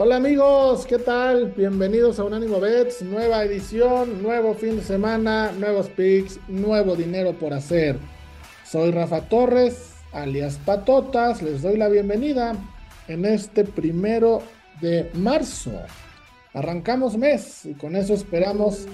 [0.00, 1.46] Hola amigos, ¿qué tal?
[1.56, 7.52] Bienvenidos a Unánimo Bets, nueva edición, nuevo fin de semana, nuevos picks, nuevo dinero por
[7.52, 7.98] hacer.
[8.64, 12.54] Soy Rafa Torres, alias Patotas, les doy la bienvenida
[13.08, 14.40] en este primero
[14.80, 15.72] de marzo.
[16.54, 18.86] Arrancamos mes y con eso esperamos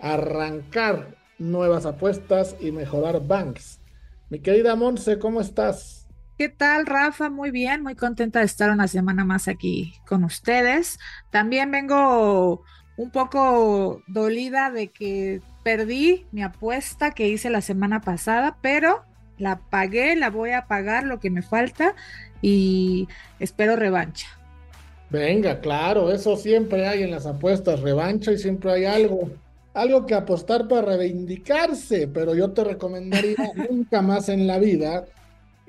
[0.00, 3.78] arrancar nuevas apuestas y mejorar banks.
[4.30, 5.99] Mi querida Monse, ¿cómo estás?
[6.40, 7.28] ¿Qué tal, Rafa?
[7.28, 10.98] Muy bien, muy contenta de estar una semana más aquí con ustedes.
[11.28, 12.62] También vengo
[12.96, 19.04] un poco dolida de que perdí mi apuesta que hice la semana pasada, pero
[19.36, 21.94] la pagué, la voy a pagar lo que me falta
[22.40, 23.06] y
[23.38, 24.26] espero revancha.
[25.10, 29.28] Venga, claro, eso siempre hay en las apuestas, revancha y siempre hay algo,
[29.74, 33.36] algo que apostar para reivindicarse, pero yo te recomendaría
[33.70, 35.04] nunca más en la vida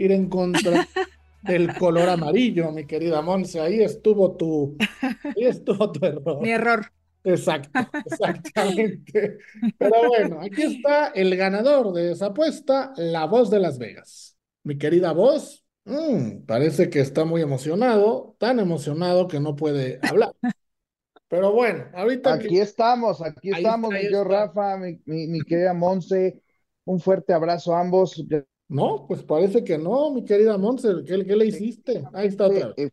[0.01, 0.87] ir en contra
[1.43, 3.59] del color amarillo, mi querida Monse.
[3.59, 4.77] Ahí estuvo tu,
[5.23, 6.41] ahí estuvo tu error.
[6.41, 6.85] Mi error.
[7.23, 7.69] Exacto,
[8.05, 9.37] exactamente.
[9.77, 14.37] Pero bueno, aquí está el ganador de esa apuesta, la voz de Las Vegas.
[14.63, 20.31] Mi querida voz, mm, parece que está muy emocionado, tan emocionado que no puede hablar.
[21.27, 22.33] Pero bueno, ahorita.
[22.33, 26.41] Aquí estamos, aquí estamos, yo, Rafa, mi, mi, mi, querida Monse.
[26.83, 28.21] Un fuerte abrazo a ambos.
[28.71, 32.05] No, pues parece que no, mi querida Monse, ¿qué, le hiciste?
[32.13, 32.89] Ahí está otra vez.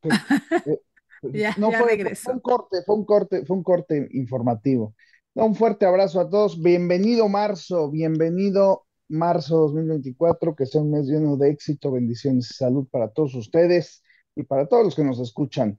[1.33, 4.97] ya, no ya fue, fue un corte, fue un corte, fue un corte informativo.
[5.35, 6.61] Un fuerte abrazo a todos.
[6.61, 12.89] Bienvenido marzo, bienvenido marzo 2024, que sea un mes lleno de éxito, bendiciones y salud
[12.91, 14.03] para todos ustedes
[14.35, 15.79] y para todos los que nos escuchan.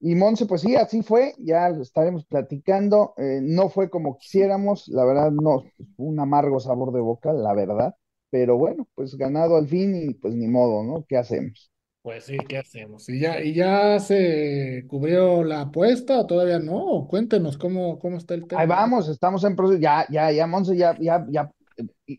[0.00, 3.14] Y Monse, pues sí, así fue, ya estaremos platicando.
[3.16, 5.64] Eh, no fue como quisiéramos, la verdad, no,
[5.96, 7.94] un amargo sabor de boca, la verdad
[8.30, 11.04] pero bueno, pues ganado al fin y pues ni modo, ¿no?
[11.08, 11.70] ¿Qué hacemos?
[12.02, 13.06] Pues sí, ¿qué hacemos?
[13.10, 17.06] ¿Y ya, y ya se cubrió la apuesta o todavía no?
[17.08, 18.62] Cuéntenos cómo, cómo está el tema.
[18.62, 21.50] Ahí vamos, estamos en proceso, ya, ya, ya, Monse, ya, ya, ya,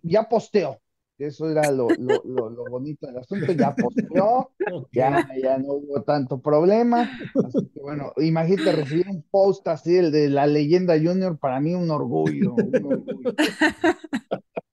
[0.03, 0.79] ya posteó.
[1.17, 4.51] Eso era lo, lo, lo, lo bonito del asunto, ya posteó,
[4.91, 7.11] ya, ya no hubo tanto problema.
[7.43, 11.73] Así que bueno, imagínate recibir un post así, el de la leyenda junior, para mí
[11.75, 13.35] un orgullo, un orgullo.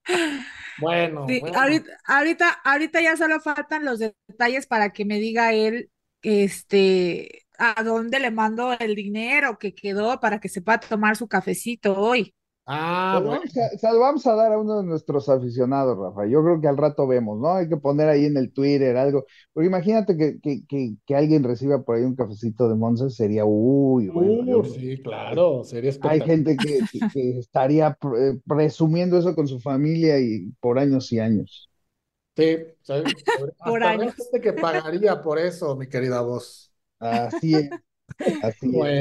[0.79, 1.55] Bueno, Sí, bueno.
[1.55, 5.91] ahorita, ahorita, ahorita ya solo faltan los detalles para que me diga él,
[6.23, 11.29] este, a dónde le mando el dinero que quedó para que se pueda tomar su
[11.29, 12.35] cafecito hoy.
[12.71, 13.43] Ah, Pues bueno.
[13.43, 16.27] vamos, a, se lo vamos a dar a uno de nuestros aficionados, Rafa.
[16.27, 17.55] Yo creo que al rato vemos, ¿no?
[17.55, 19.25] Hay que poner ahí en el Twitter algo.
[19.55, 23.45] Porque imagínate que, que, que, que alguien reciba por ahí un cafecito de Monza, sería,
[23.47, 26.23] uy, bueno, yo Uh, sí, claro, sería Hay espectacular.
[26.23, 31.19] gente que, que- que estaría pre- presumiendo eso con su familia y por años y
[31.21, 31.71] años.
[32.37, 33.13] Sí, ¿sabes?
[33.63, 34.15] Por Hasta años.
[34.17, 36.73] gente que pagaría por eso, mi querida voz.
[37.01, 37.71] Así es,
[38.41, 38.99] así es.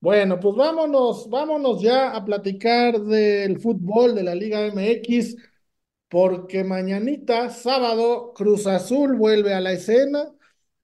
[0.00, 5.36] Bueno, pues vámonos, vámonos ya a platicar del fútbol de la Liga MX,
[6.08, 10.24] porque mañanita, sábado, Cruz Azul vuelve a la escena,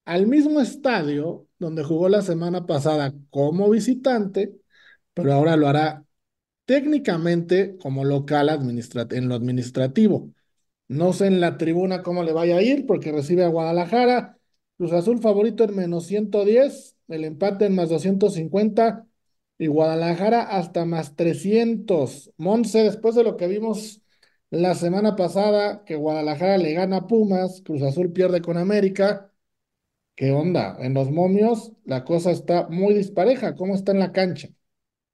[0.05, 4.55] al mismo estadio donde jugó la semana pasada como visitante,
[5.15, 6.05] pero ahora lo hará
[6.65, 10.31] técnicamente como local en lo administrativo.
[10.89, 14.39] No sé en la tribuna cómo le vaya a ir porque recibe a Guadalajara.
[14.77, 19.06] Cruz Azul favorito en menos 110, el empate en más 250
[19.59, 22.33] y Guadalajara hasta más 300.
[22.37, 24.03] Monse, después de lo que vimos
[24.51, 29.33] la semana pasada, que Guadalajara le gana a Pumas, Cruz Azul pierde con América.
[30.15, 30.77] ¿Qué onda?
[30.81, 33.55] En los momios la cosa está muy dispareja.
[33.57, 34.49] ¿Cómo está en la cancha?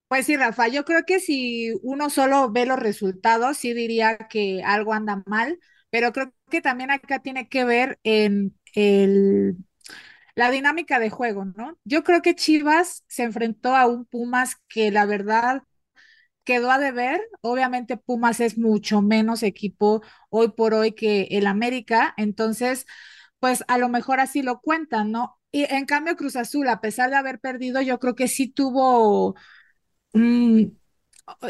[0.08, 4.62] Pues sí, Rafa, yo creo que si uno solo ve los resultados, sí diría que
[4.62, 5.58] algo anda mal,
[5.88, 9.56] pero creo que también acá tiene que ver en el,
[10.34, 11.78] la dinámica de juego, ¿no?
[11.84, 15.62] Yo creo que Chivas se enfrentó a un Pumas que la verdad
[16.44, 17.20] quedó a deber.
[17.42, 22.86] Obviamente Pumas es mucho menos equipo hoy por hoy que el América, entonces,
[23.40, 25.38] pues a lo mejor así lo cuentan, ¿no?
[25.52, 29.36] Y en cambio Cruz Azul, a pesar de haber perdido, yo creo que sí tuvo
[30.14, 30.64] Mm,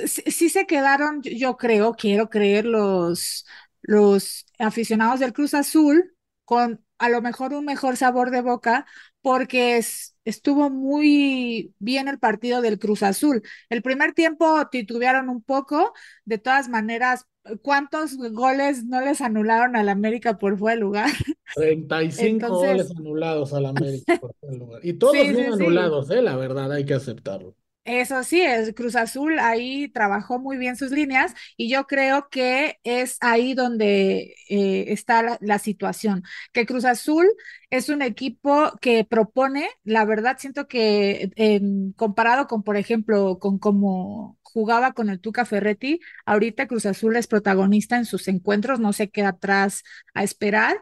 [0.06, 3.46] sí, sí se quedaron, yo- creo, quiero creer, los,
[3.82, 6.14] los aficionados del Cruz Azul
[6.44, 8.86] con a lo mejor un mejor sabor de boca,
[9.22, 13.42] porque es, estuvo muy bien el partido del Cruz Azul.
[13.68, 15.92] El primer tiempo titubearon un poco,
[16.24, 17.26] de todas maneras,
[17.62, 21.10] ¿cuántos goles no les anularon al América por fuera de lugar?
[21.54, 24.80] 35 Entonces, goles anulados al América por el lugar.
[24.86, 25.64] Y todos sí, bien sí, sí.
[25.64, 27.56] anulados, eh, la verdad, hay que aceptarlo.
[27.84, 32.78] Eso sí, el Cruz Azul ahí trabajó muy bien sus líneas y yo creo que
[32.84, 37.26] es ahí donde eh, está la, situación, que Cruz Azul
[37.70, 43.58] es un equipo que propone, la verdad siento que en- comparado con, por ejemplo, con
[43.58, 48.92] cómo jugaba con el Tuca Ferretti, ahorita Cruz Azul es protagonista en sus encuentros, no
[48.92, 49.82] se queda atrás
[50.14, 50.80] a esperar.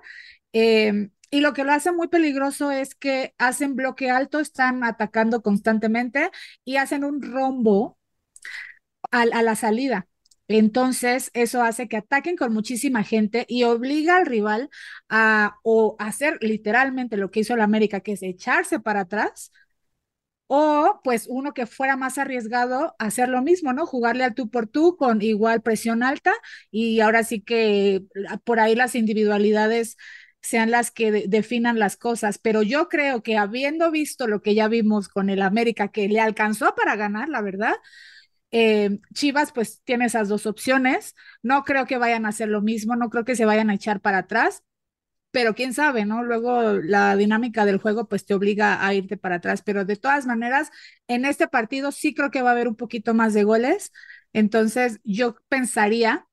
[0.53, 5.43] Em, y lo que lo hace muy peligroso es que hacen bloque alto, están atacando
[5.43, 6.31] constantemente
[6.65, 7.99] y hacen un rombo
[9.11, 10.07] a, a la salida.
[10.49, 14.69] Entonces, eso hace que ataquen con muchísima gente y obliga al rival
[15.09, 19.53] a o hacer literalmente lo que hizo el América, que es echarse para atrás,
[20.49, 23.87] o pues uno que fuera más arriesgado hacer lo mismo, ¿no?
[23.87, 26.33] Jugarle al tú por tú con igual presión alta
[26.73, 28.03] y ahora sí que
[28.45, 29.97] por ahí las individualidades
[30.43, 34.55] sean las que de- definan las cosas, pero yo creo que habiendo visto lo que
[34.55, 37.75] ya vimos con el América, que le alcanzó para ganar, la verdad,
[38.53, 42.97] eh, Chivas pues tiene esas dos opciones, no creo que vayan a hacer lo mismo,
[42.97, 44.63] no creo que se vayan a echar para atrás
[45.33, 46.25] pero quién sabe, ¿no?
[46.25, 50.27] Luego la dinámica del juego pues te obliga a irte para atrás, pero de todas
[50.27, 50.71] maneras,
[51.09, 53.93] en este partido sí creo que va a haber un poquito más de goles,
[54.33, 56.27] entonces yo pensaría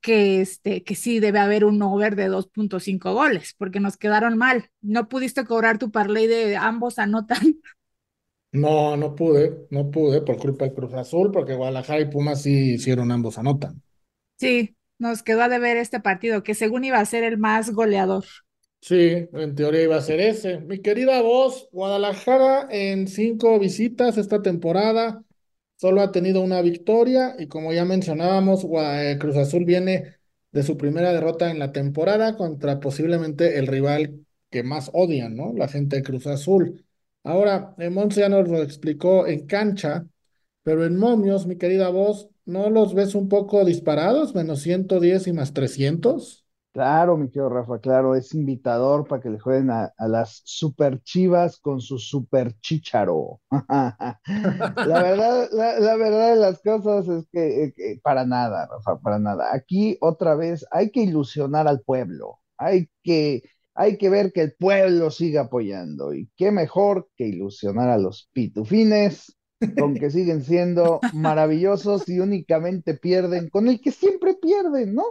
[0.00, 3.96] que, este, que sí debe haber un over de dos punto cinco goles, porque nos
[3.96, 7.38] quedaron mal, no pudiste cobrar tu parlay de ambos anotan,
[8.52, 12.74] No, no pude, no pude por culpa del Cruz Azul, porque Guadalajara y Pumas sí
[12.74, 13.80] hicieron ambos anotan.
[14.38, 18.24] sí, nos quedó a deber este partido, que según iba a ser el más goleador.
[18.80, 20.60] Sí, en teoría iba a ser ese.
[20.60, 25.24] Mi querida voz, Guadalajara en cinco visitas esta temporada
[25.76, 30.16] solo ha tenido una victoria y como ya mencionábamos, eh, Cruz Azul viene
[30.52, 35.52] de su primera derrota en la temporada contra posiblemente el rival que más odian, ¿no?
[35.54, 36.84] La gente de Cruz Azul.
[37.24, 40.06] Ahora, eh, Monse ya nos lo explicó en cancha,
[40.62, 44.34] pero en momios, mi querida voz, ¿no los ves un poco disparados?
[44.34, 46.45] Menos 110 y más 300.
[46.76, 51.58] Claro, mi querido Rafa, claro, es invitador para que le jueguen a, las super chivas
[51.58, 53.40] con su super chícharo.
[53.50, 59.00] La verdad, la, la verdad de las cosas es que, eh, que para nada, Rafa,
[59.00, 59.54] para nada.
[59.54, 63.44] Aquí otra vez hay que ilusionar al pueblo, hay que,
[63.74, 66.12] hay que ver que el pueblo siga apoyando.
[66.12, 69.34] Y qué mejor que ilusionar a los pitufines
[69.78, 75.04] con que siguen siendo maravillosos y únicamente pierden con el que siempre pierden, ¿no?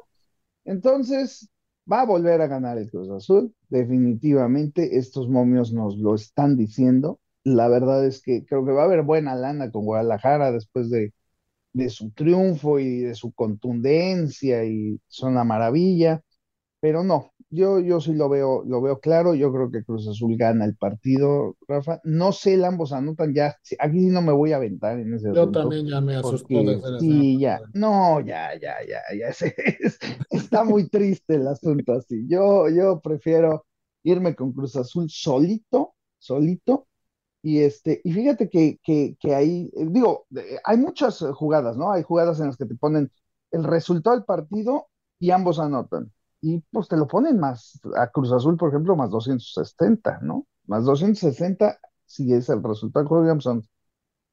[0.63, 1.49] Entonces,
[1.91, 3.53] va a volver a ganar el Cruz Azul.
[3.69, 7.19] Definitivamente, estos momios nos lo están diciendo.
[7.43, 11.13] La verdad es que creo que va a haber buena lana con Guadalajara después de,
[11.73, 16.21] de su triunfo y de su contundencia y son una maravilla.
[16.81, 19.35] Pero no, yo, yo sí lo veo, lo veo claro.
[19.35, 21.99] Yo creo que Cruz Azul gana el partido, Rafa.
[22.03, 23.57] No sé, ambos anotan ya.
[23.79, 26.63] Aquí sí no me voy a aventar en ese Yo asunto también ya me asustó
[26.63, 29.29] semana sí, ya, no, ya, ya, ya, ya,
[29.79, 29.99] es-
[30.29, 32.25] está muy triste el asunto así.
[32.27, 33.65] Yo, yo prefiero
[34.03, 36.87] irme con Cruz Azul solito, solito,
[37.41, 40.25] y este, y fíjate que, que, que ahí, eh, digo,
[40.63, 41.91] hay muchas jugadas, ¿no?
[41.91, 43.11] Hay jugadas en las que te ponen
[43.51, 44.87] el resultado del partido
[45.19, 46.11] y ambos anotan.
[46.47, 50.45] Y pues te lo ponen más, a Cruz Azul, por ejemplo, más 260, ¿no?
[50.67, 53.63] Más 260 si es el resultado anotan.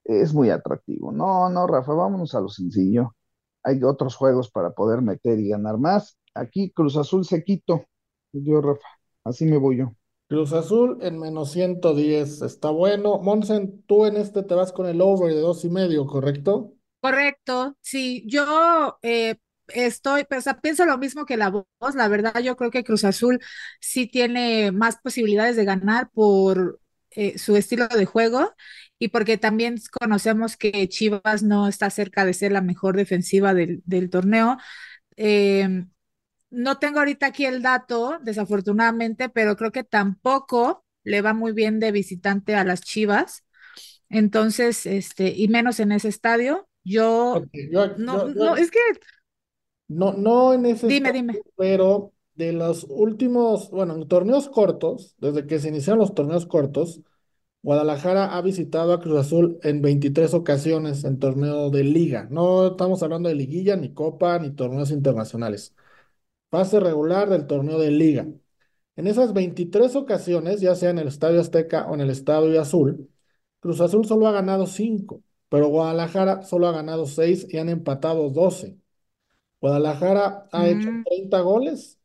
[0.05, 1.11] Es muy atractivo.
[1.11, 3.17] No, no, Rafa, vámonos a lo sencillo.
[3.63, 6.19] Hay otros juegos para poder meter y ganar más.
[6.35, 7.87] Aquí Cruz Azul se quito.
[8.33, 8.89] Yo, Rafa,
[9.25, 9.95] así me voy yo.
[10.29, 13.21] Cruz Azul en menos 110, está bueno.
[13.21, 16.75] Monsen, tú en este te vas con el over de dos y medio, ¿correcto?
[17.01, 19.37] Correcto, sí, yo eh,
[19.69, 23.05] estoy, o sea, pienso lo mismo que la voz, la verdad, yo creo que Cruz
[23.05, 23.41] Azul
[23.81, 28.55] sí tiene más posibilidades de ganar por eh, su estilo de juego
[28.99, 33.83] y porque también conocemos que Chivas no está cerca de ser la mejor defensiva del,
[33.85, 34.59] del torneo.
[35.17, 35.85] Eh,
[36.51, 41.81] no tengo ahorita aquí el dato, desafortunadamente, pero creo que tampoco le va muy bien
[41.81, 43.45] de visitante a las Chivas.
[44.09, 46.69] Entonces, este, y menos en ese estadio.
[46.85, 48.81] Yo no, yo, no, es que,
[49.89, 55.59] no, no en ese dime, pero de los últimos, bueno, en torneos cortos, desde que
[55.59, 57.01] se iniciaron los torneos cortos,
[57.63, 62.27] Guadalajara ha visitado a Cruz Azul en 23 ocasiones en torneo de liga.
[62.31, 65.75] No estamos hablando de liguilla, ni copa, ni torneos internacionales.
[66.51, 68.27] Fase regular del torneo de liga.
[68.97, 73.09] En esas 23 ocasiones, ya sea en el Estadio Azteca o en el Estadio Azul,
[73.61, 78.29] Cruz Azul solo ha ganado 5, pero Guadalajara solo ha ganado 6 y han empatado
[78.31, 78.77] 12.
[79.63, 82.01] Guadalajara ha hecho Mm, 30 goles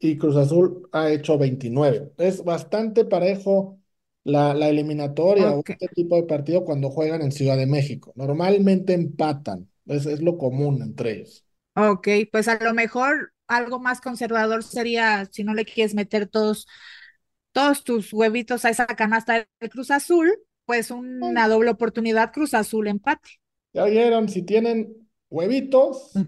[0.00, 2.12] y Cruz Azul ha hecho 29.
[2.18, 3.80] Es bastante parejo
[4.24, 8.12] la, la eliminatoria o este tipo de partido cuando juegan en Ciudad de México.
[8.16, 11.46] Normalmente empatan, es, es lo común entre ellos.
[11.74, 16.66] ok, pues a lo mejor algo más conservador sería si no le quieres meter todos,
[17.52, 20.32] todos tus huevitos a esa canasta del Cruz Azul,
[20.66, 23.30] pues una doble oportunidad Cruz Azul empate.
[23.72, 25.01] Ya vieron, si tienen
[25.32, 26.12] huevitos,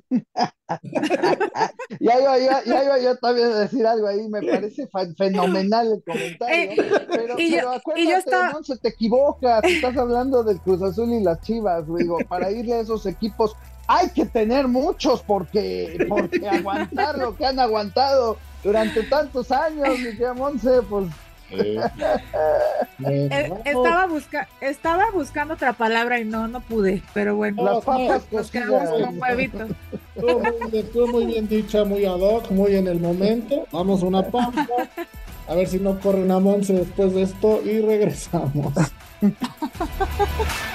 [2.00, 6.02] Ya iba, ya, ya iba yo también a decir algo ahí, me parece fenomenal el
[6.02, 6.76] comentario, Eh,
[7.08, 10.58] pero, y yo, pero y yo acuérdate, estaba, no se te equivocas, estás hablando del
[10.60, 13.54] Cruz Azul y las Chivas, digo, para irle a esos equipos
[13.86, 20.04] hay que tener muchos porque, porque aguantar lo que han aguantado durante tantos años, mi
[20.04, 21.06] querida Monse, pues
[21.58, 21.80] eh,
[23.06, 28.22] eh, estaba, busca, estaba buscando otra palabra y no, no pude, pero bueno, las papas
[28.30, 29.10] nos quedamos cocidas.
[29.10, 29.70] con huevitos.
[30.14, 33.66] Estuvo muy, bien, estuvo muy bien dicha, muy ad hoc, muy en el momento.
[33.72, 34.66] Vamos a una pausa.
[35.46, 38.72] A ver si no corre una Monse después de esto y regresamos.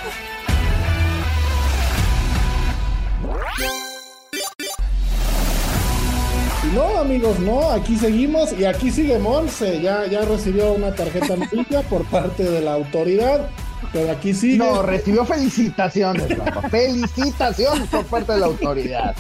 [6.74, 9.82] no, amigos, no, aquí seguimos y aquí sigue Monse.
[9.82, 13.50] Ya, ya recibió una tarjeta amarilla por parte de la autoridad,
[13.92, 14.58] pero aquí sigue.
[14.58, 16.26] No, recibió felicitaciones,
[16.72, 19.16] felicitaciones por parte de la autoridad.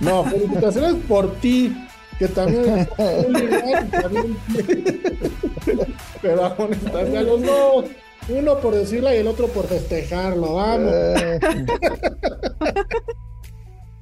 [0.00, 1.76] No, felicitaciones por ti,
[2.18, 2.88] que también
[6.22, 7.84] Pero aún están los dos.
[8.28, 10.54] Uno por decirla y el otro por festejarlo.
[10.54, 10.92] Vamos.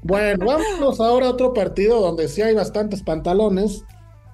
[0.03, 3.85] Bueno, vámonos ahora a otro partido donde sí hay bastantes pantalones.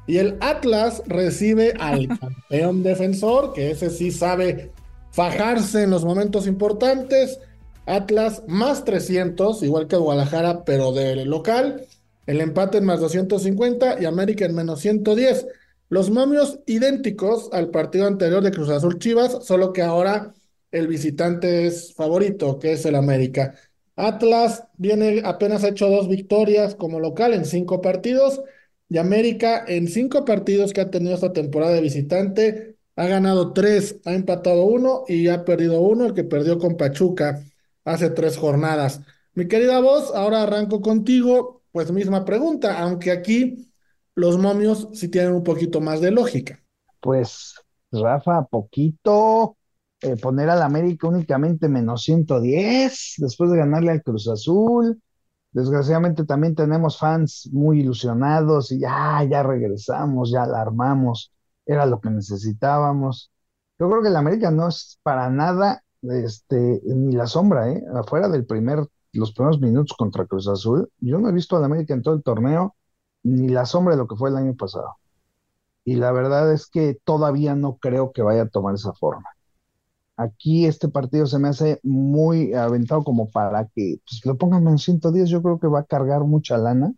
[0.06, 4.72] Y el Atlas recibe al campeón defensor, que ese sí sabe
[5.10, 7.38] fajarse en los momentos importantes.
[7.86, 11.86] Atlas más 300, igual que Guadalajara, pero del local.
[12.26, 15.46] El empate en más 250 y América en menos 110.
[15.90, 20.32] Los momios idénticos al partido anterior de Cruz Azul Chivas, solo que ahora
[20.70, 23.54] el visitante es favorito, que es el América.
[23.96, 28.42] Atlas viene apenas ha hecho dos victorias como local en cinco partidos
[28.88, 34.00] y América en cinco partidos que ha tenido esta temporada de visitante ha ganado tres,
[34.04, 37.42] ha empatado uno y ha perdido uno, el que perdió con Pachuca
[37.84, 39.00] hace tres jornadas.
[39.34, 43.72] Mi querida voz, ahora arranco contigo, pues misma pregunta, aunque aquí
[44.14, 46.62] los momios sí tienen un poquito más de lógica.
[47.00, 47.56] Pues,
[47.90, 49.56] Rafa, poquito.
[50.04, 55.00] Eh, poner al América únicamente menos 110 después de ganarle al Cruz Azul.
[55.52, 61.32] Desgraciadamente también tenemos fans muy ilusionados y ya, ya regresamos, ya la armamos,
[61.66, 63.30] era lo que necesitábamos.
[63.78, 67.82] Yo creo que el América no es para nada, este, ni la sombra, ¿eh?
[67.94, 71.94] Afuera del primer, los primeros minutos contra Cruz Azul, yo no he visto al América
[71.94, 72.76] en todo el torneo,
[73.22, 74.96] ni la sombra de lo que fue el año pasado.
[75.84, 79.28] Y la verdad es que todavía no creo que vaya a tomar esa forma.
[80.16, 84.78] Aquí este partido se me hace muy aventado como para que pues, lo pongan en
[84.78, 85.28] 110.
[85.30, 86.92] Yo creo que va a cargar mucha lana.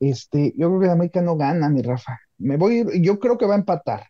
[0.00, 2.18] Este, yo creo que América no gana, mi Rafa.
[2.38, 4.04] Me voy, yo creo que va a empatar,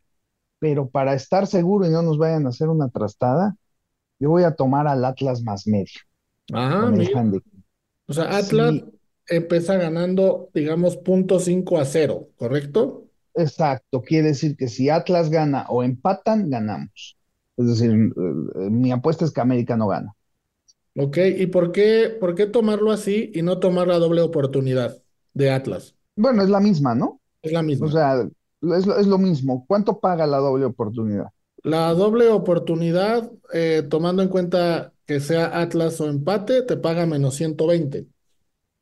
[0.60, 3.56] pero para estar seguro y no nos vayan a hacer una trastada,
[4.20, 5.90] yo voy a tomar al Atlas más medio
[7.12, 7.52] handicap.
[8.06, 8.84] O sea, Atlas Sí,
[9.28, 13.08] empieza ganando, digamos, punto cinco a cero, ¿correcto?
[13.34, 14.02] exacto.
[14.02, 17.16] Quiere decir que si Atlas gana o empatan, ganamos.
[17.56, 20.14] Es decir, eh, mi apuesta es que América no gana.
[20.96, 25.02] Ok, ¿y por qué, por qué tomarlo así y no tomar la doble oportunidad
[25.34, 25.96] de Atlas?
[26.16, 27.20] Bueno, es la misma, ¿no?
[27.42, 27.90] Es la O misma.
[27.90, 29.64] sea, es, lo- es lo mismo.
[29.68, 31.28] ¿Cuánto paga la doble oportunidad?
[31.62, 37.34] La doble oportunidad, eh, tomando en cuenta que sea Atlas o empate, te paga menos
[37.36, 38.08] 120.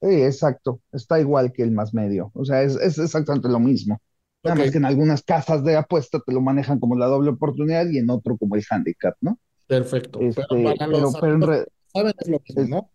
[0.01, 0.81] Sí, exacto.
[0.93, 2.31] Está igual que el más medio.
[2.35, 4.01] O sea, es, es exactamente lo mismo.
[4.47, 7.87] Nada más que en algunas casas de apuesta te lo manejan como la doble oportunidad
[7.91, 9.39] y en otro como el handicap, ¿no?
[9.67, 10.29] perfecto.
[10.35, 12.91] Pero Este, para los pero en amigos re- que saben es lo mismo, es- ¿no?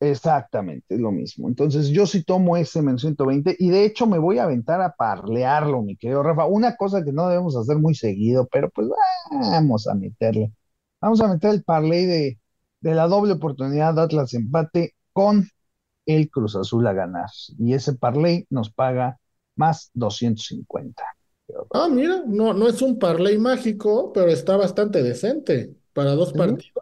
[0.00, 1.48] exactamente, es lo mismo.
[1.48, 4.94] Entonces, yo sí tomo ese menos 120 y de hecho me voy a aventar a
[4.96, 6.46] parlearlo, mi querido Rafa.
[6.46, 8.88] Una cosa que no debemos hacer muy seguido, pero pues
[9.30, 10.52] vamos a meterle.
[11.00, 12.40] Vamos a meter el parlay de,
[12.80, 15.48] de la doble oportunidad de Atlas empate con
[16.06, 17.28] el Cruz Azul a ganar.
[17.58, 19.18] Y ese parlay nos paga
[19.56, 21.02] más 250.
[21.72, 26.72] Ah, mira, no, no es un parlay mágico, pero está bastante decente para dos partidos.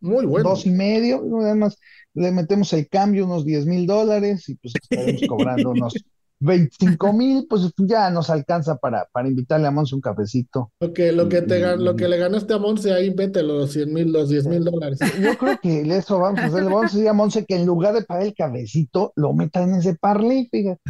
[0.00, 0.48] Muy bueno.
[0.48, 1.78] Dos y medio, además
[2.14, 5.94] le metemos el cambio, unos 10 mil dólares, y pues estaremos cobrando unos
[6.40, 10.72] 25 mil, pues ya nos alcanza para, para invitarle a Monse un cafecito.
[10.80, 13.92] Lo que, lo que te, lo que le ganaste a Monse, ahí vete los 100
[13.92, 14.98] mil, los 10 mil dólares.
[15.20, 16.64] Yo creo que eso vamos a hacer.
[16.64, 19.74] Vamos a decir a Monse que en lugar de pagar el cafecito, lo meta en
[19.74, 20.80] ese parlay, fíjate.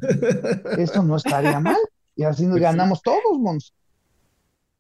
[0.78, 1.76] Eso no estaría mal.
[2.14, 2.78] Y así nos Pues sí.
[2.78, 3.72] ganamos todos, Monse.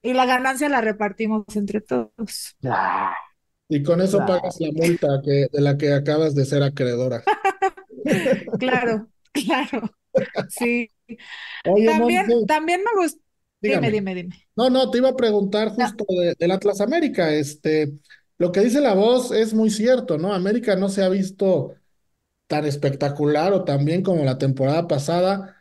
[0.02, 2.56] Y la ganancia la repartimos entre todos.
[2.60, 3.12] Ya.
[3.68, 7.22] Y con eso pagas la multa que, de la que acabas de ser acreedora.
[8.58, 9.90] Claro, claro.
[10.48, 10.90] Sí.
[11.64, 13.20] Oye, También, Monse, también me gusta.
[13.60, 14.46] Dime, dime, dime.
[14.56, 15.86] No, no, te iba a preguntar No.
[15.86, 17.32] justo de- del Atlas América.
[17.34, 17.92] Este,
[18.38, 20.34] lo que dice la voz es muy cierto, ¿no?
[20.34, 21.74] América no se ha visto
[22.48, 25.56] tan espectacular o tan bien como la temporada pasada,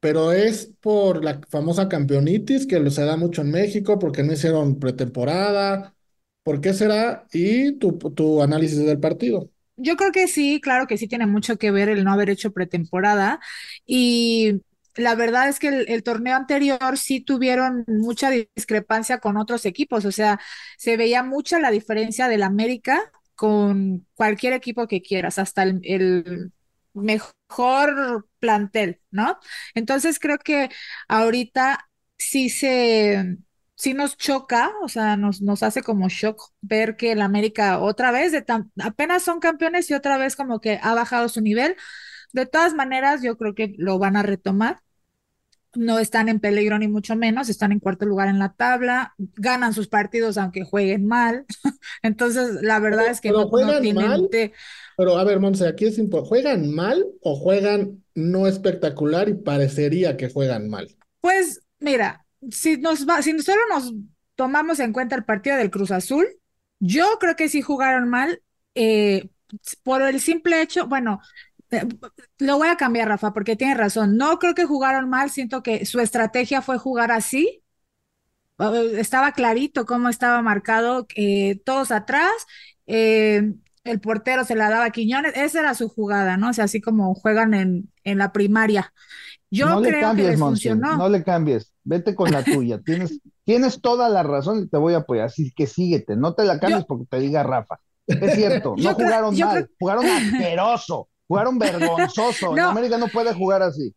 [0.00, 4.78] pero es por la famosa campeonitis que se da mucho en México, porque no hicieron
[4.80, 5.96] pretemporada.
[6.44, 7.26] ¿Por qué será?
[7.32, 9.50] Y tu, tu análisis del partido.
[9.82, 12.52] Yo creo que sí, claro que sí tiene mucho que ver el no haber hecho
[12.52, 13.40] pretemporada
[13.86, 14.60] y
[14.96, 20.12] la verdad es que el, torneo anterior sí tuvieron mucha discrepancia con otros equipos, o
[20.12, 20.40] sea,
[20.76, 26.52] se veía mucha la diferencia del América con cualquier equipo que quieras, hasta el
[26.92, 29.38] mejor plantel, ¿no?
[29.74, 30.70] Entonces creo que
[31.08, 33.38] ahorita sí se,
[33.80, 38.12] sí nos choca, o sea, nos, nos hace como shock ver que el América otra
[38.12, 41.76] vez, de tan- apenas son campeones y otra vez como que ha bajado su nivel.
[42.32, 44.80] De todas maneras, yo creo que lo van a retomar.
[45.74, 49.72] No están en peligro ni mucho menos, están en cuarto lugar en la tabla, ganan
[49.74, 51.46] sus partidos aunque jueguen mal.
[52.02, 54.12] Entonces, la verdad Pero, es que pero no, no juegan tienen...
[54.14, 54.30] mal.
[54.30, 54.52] te-
[54.96, 56.28] Pero a ver, Monse, aquí es importante.
[56.30, 60.96] ¿Juegan mal o juegan no espectacular y parecería que juegan mal?
[61.20, 63.92] Pues mira, si nos va, si solo nos
[64.34, 66.26] tomamos en cuenta el partido del Cruz Azul,
[66.78, 68.42] yo creo que sí jugaron mal
[68.74, 69.28] eh,
[69.82, 71.20] por el simple hecho, bueno,
[71.70, 71.86] eh,
[72.38, 74.16] lo voy a cambiar, Rafa, porque tiene razón.
[74.16, 77.62] No creo que jugaron mal, siento que su estrategia fue jugar así.
[78.98, 82.30] Estaba clarito cómo estaba marcado, eh, todos atrás,
[82.86, 83.54] eh,
[83.84, 86.50] el portero se la daba a Quiñones, esa era su jugada, ¿no?
[86.50, 88.92] O sea, así como juegan en, en la primaria.
[89.50, 90.96] Yo No le creo que cambies, les funcionó.
[90.96, 91.72] no le cambies.
[91.82, 92.80] Vete con la tuya.
[92.84, 95.26] Tienes, tienes toda la razón y te voy a apoyar.
[95.26, 96.14] Así que síguete.
[96.16, 97.80] No te la cambies Yo- porque te diga Rafa.
[98.06, 102.52] Es cierto, no jugaron mal, creo- jugaron asqueroso, jugaron vergonzoso.
[102.56, 102.60] En.
[102.60, 103.94] América no puede jugar así.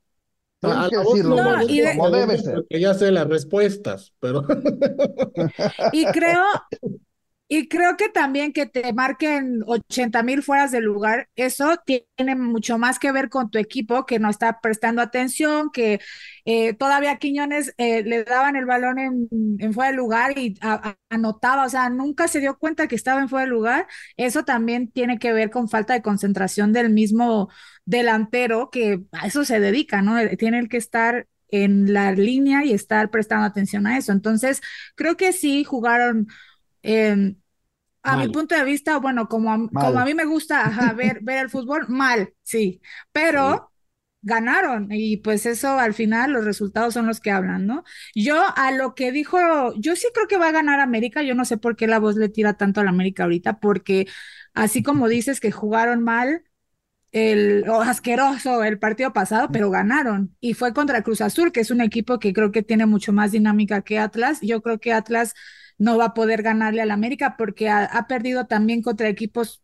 [0.60, 2.56] Tienes que decirlo, no de- como debe ser.
[2.56, 4.44] porque ya sé las respuestas, pero
[5.92, 6.42] Y creo,
[7.50, 12.78] y creo que también que te marquen 80 mil fueras de lugar, eso tiene mucho
[12.80, 16.00] más que ver con tu equipo que no está prestando atención, que
[16.46, 19.28] eh, todavía Quiñones eh, le daban el balón en,
[19.60, 20.56] en fuera de lugar y
[21.10, 23.88] anotaba, o sea, nunca se dio cuenta que estaba en fuera de lugar.
[24.18, 27.50] Eso también tiene que ver con falta de concentración del mismo
[27.86, 30.16] delantero que a eso se dedica, ¿no?
[30.38, 34.12] Tiene que estar en la línea y estar prestando atención a eso.
[34.12, 34.62] Entonces,
[34.96, 36.28] creo que sí jugaron,
[36.84, 37.36] eh,
[38.04, 38.30] a mi Mal.
[38.30, 41.50] punto de vista, bueno, como a, como a mí me gusta ajá, ver, ver el
[41.50, 43.72] fútbol, mal, sí, pero
[44.22, 47.84] ganaron y pues eso al final los resultados son los que hablan, ¿no?
[48.16, 49.38] Yo a lo que dijo,
[49.78, 52.16] yo sí creo que va a ganar América, yo no sé por qué la voz
[52.16, 54.08] le tira tanto a la América ahorita, porque
[54.54, 56.44] así como dices que jugaron mal,
[57.12, 60.36] el o asqueroso el partido pasado, pero ganaron.
[60.40, 63.32] Y fue contra Cruz Azul, que es un equipo que creo que tiene mucho más
[63.32, 64.40] dinámica que Atlas.
[64.42, 65.34] Yo creo que Atlas
[65.84, 69.64] no va a poder ganarle al América porque ha, ha perdido también contra equipos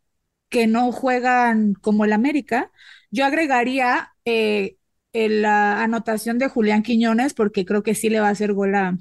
[0.49, 2.71] que no juegan como el América.
[3.11, 4.77] Yo agregaría eh,
[5.13, 8.75] el- la anotación de Julián Quiñones porque creo que sí le va a hacer gol
[8.75, 8.97] a-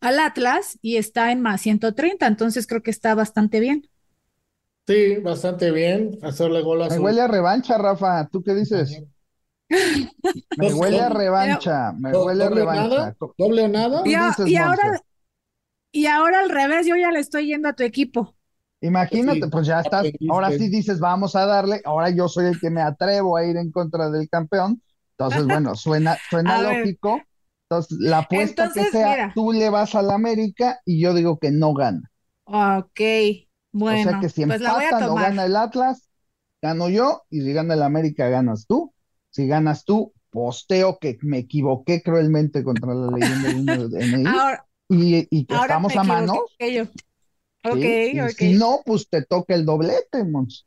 [0.00, 3.88] al Atlas y está en más 130, entonces creo que está bastante bien.
[4.86, 8.28] sí, bastante bien hacerle gol a Me su huele a revancha, Rafa.
[8.30, 9.02] ¿Tú qué dices?
[10.54, 13.04] Me huele a revancha, me huele a doble o revancha.
[13.06, 14.00] nada, doble o nada.
[14.02, 14.84] ¿Qué Y, a- dices, y ahora?
[15.92, 18.36] Y ahora al revés, yo ya le estoy yendo a tu equipo.
[18.82, 22.58] Imagínate, Sí, pues ya estás, ahora sí dices, vamos a darle, ahora yo soy el
[22.58, 24.82] que me atrevo a ir en contra del campeón.
[25.12, 26.96] Entonces, bueno, suena, suena A ver.
[26.98, 27.28] lógico.
[27.68, 29.34] Entonces, la apuesta que sea, mira.
[29.34, 32.10] tú le vas al América y yo digo que no gana.
[32.44, 33.00] Ok,
[33.88, 36.08] O bueno, sea que si pues la a empatan o gana el Atlas,
[36.62, 38.94] gano yo, y si gana el América, ganas tú.
[39.30, 43.64] Si ganas tú, posteo que me equivoqué cruelmente contra la leyenda de
[44.24, 46.84] Ahora, y, y que ahora estamos a equivoqué yo.
[47.64, 48.04] Ok, ¿sí?
[48.12, 48.40] Y ok.
[48.40, 50.66] si no, pues te toca el doblete, Mons.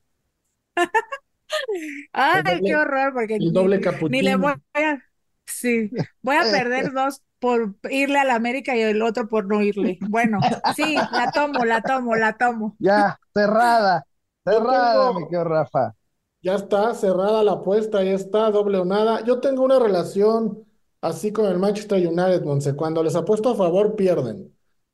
[2.14, 5.04] Ay, doble- qué horror, porque El ni, doble ni le voy a,
[5.46, 9.62] sí, voy a perder dos por irle a la América y el otro por no
[9.62, 9.98] irle.
[10.02, 12.78] Bueno, sí, la tomo, la tomo, la tomo.
[12.80, 14.06] Ya, cerrada,
[14.46, 15.96] cerrada, tengo- mi querido Rafa.
[16.42, 19.24] Ya está cerrada la apuesta, ya está doble o nada.
[19.24, 20.66] Yo tengo una relación
[21.04, 22.76] así con el Manchester United, Monse.
[22.76, 24.52] Cuando les apuesto a favor, pierden.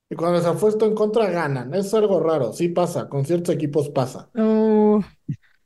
[0.10, 1.74] Y cuando les apuesto en contra, ganan.
[1.74, 2.52] Es algo raro.
[2.54, 4.30] Sí pasa, con ciertos equipos pasa.
[4.36, 5.00] Uh,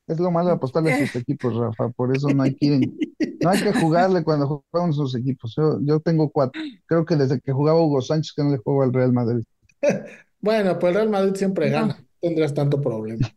[0.06, 2.94] Es lo malo de apostarle a sus equipos, Rafa, por eso no hay que ir-
[3.42, 5.54] no hay que jugarle cuando juegan sus equipos.
[5.58, 8.84] Yo, yo tengo cuatro, creo que desde que jugaba Hugo Sánchez que no le juego
[8.84, 9.44] al Real Madrid.
[10.42, 11.78] Bueno, pues el Real Madrid siempre No.
[11.78, 11.98] gana.
[12.00, 13.30] No tendrás tanto problema.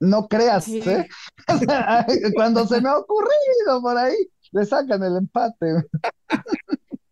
[0.00, 0.66] No creas.
[0.68, 1.06] ¿eh?
[2.34, 4.14] Cuando se me ha ocurrido por ahí,
[4.56, 5.66] le sacan el empate.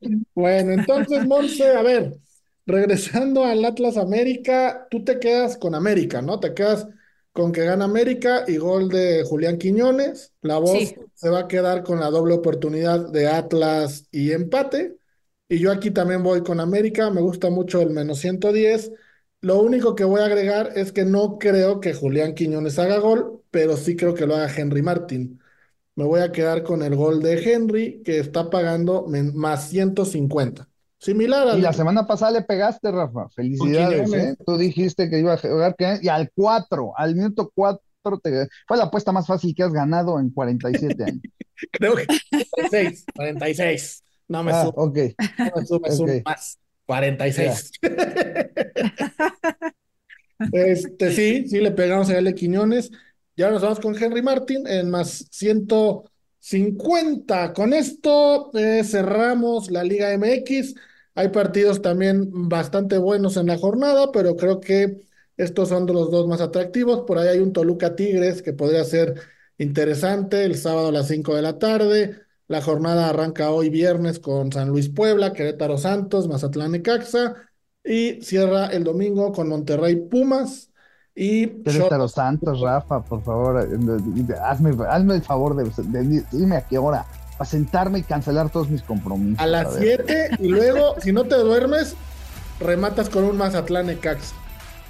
[0.34, 2.18] Bueno, entonces, Monse, a ver,
[2.66, 6.40] regresando al Atlas América, tú te quedas con América, ¿no?
[6.40, 6.86] Te quedas
[7.32, 10.32] con que gana América y gol de Julián Quiñones.
[10.42, 10.96] La voz Sí.
[11.14, 14.98] se va a quedar con la doble oportunidad de Atlas y empate.
[15.48, 18.92] Y yo aquí también voy con América, me gusta mucho el menos 110.
[19.40, 23.42] Lo único que voy a agregar es que no creo que Julián Quiñones haga gol,
[23.50, 25.40] pero sí creo que lo haga Henry Martín.
[25.96, 30.68] Me voy a quedar con el gol de Henry, que está pagando más 150.
[30.98, 33.28] Similar Y al la semana pasada le pegaste, Rafa.
[33.28, 34.12] Felicidades.
[34.12, 34.36] ¿eh?
[34.44, 37.80] Tú dijiste que iba a jugar y al 4, al minuto 4
[38.22, 38.48] te...
[38.66, 41.20] fue la apuesta más fácil que has ganado en 47 años.
[41.72, 44.02] creo que 46, 46.
[44.28, 44.98] No me Ah, sumo, ok,
[45.38, 46.24] no me ok.
[46.24, 46.58] más.
[46.86, 47.70] 46.
[50.52, 52.34] Este, sí, sí, le pegamos a L.
[52.34, 52.90] Quiñones.
[53.36, 57.52] Ya nos vamos con Henry Martin en más 150.
[57.52, 60.74] Con esto eh, cerramos la Liga MX.
[61.16, 65.00] Hay partidos también bastante buenos en la jornada, pero creo que
[65.36, 67.02] estos son los dos más atractivos.
[67.06, 69.20] Por ahí hay un Toluca Tigres que podría ser
[69.58, 72.20] interesante el sábado a las 5 de la tarde.
[72.46, 77.34] La jornada arranca hoy viernes con San Luis Puebla, Querétaro Santos, Mazatlán Necaxa.
[77.82, 80.70] Y cierra el domingo con Monterrey Pumas
[81.14, 82.12] y Querétaro Cholos.
[82.12, 85.64] Santos, Rafa, por favor, eh, hazme, hazme el favor de,
[86.00, 87.04] de- dime a qué hora,
[87.38, 89.38] para sentarme y cancelar todos mis compromisos.
[89.40, 90.04] a las ver.
[90.06, 91.94] 7 y luego, si no te duermes,
[92.60, 94.34] rematas con un Mazatlán Necaxa.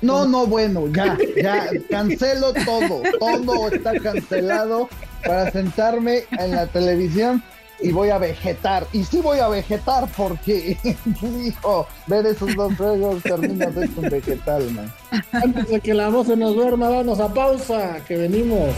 [0.03, 4.89] No, no, bueno, ya, ya, cancelo todo, todo está cancelado
[5.25, 7.43] para sentarme en la televisión
[7.81, 8.87] y voy a vegetar.
[8.93, 10.77] Y sí voy a vegetar porque,
[11.45, 14.93] hijo, ver esos dos juegos terminas de un vegetal, man.
[15.33, 18.75] Antes de que la voz se nos duerma, vamos a pausa, que venimos.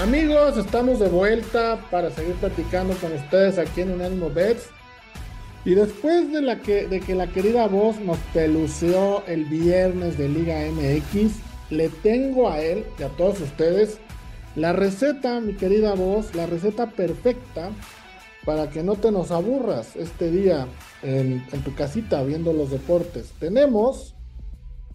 [0.00, 4.68] Amigos, estamos de vuelta para seguir platicando con ustedes aquí en Unánimo Bets.
[5.64, 10.28] Y después de, la que, de que la querida voz nos peluceó el viernes de
[10.28, 11.32] Liga MX,
[11.70, 13.98] le tengo a él y a todos ustedes
[14.56, 17.70] la receta, mi querida voz, la receta perfecta
[18.44, 20.68] para que no te nos aburras este día
[21.02, 23.32] en, tu casita viendo los deportes.
[23.40, 24.14] Tenemos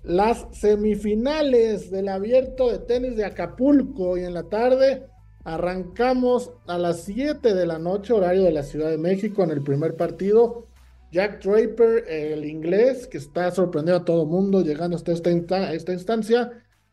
[0.03, 5.07] las semifinales del abierto de tenis de Acapulco y en la tarde
[5.43, 9.61] arrancamos a las 7 de la noche, horario de la Ciudad de México, en el
[9.61, 10.67] primer partido.
[11.11, 15.93] Jack Draper, el inglés, que está sorprendiendo a todo mundo llegando hasta esta, insta- esta
[15.93, 16.51] instancia,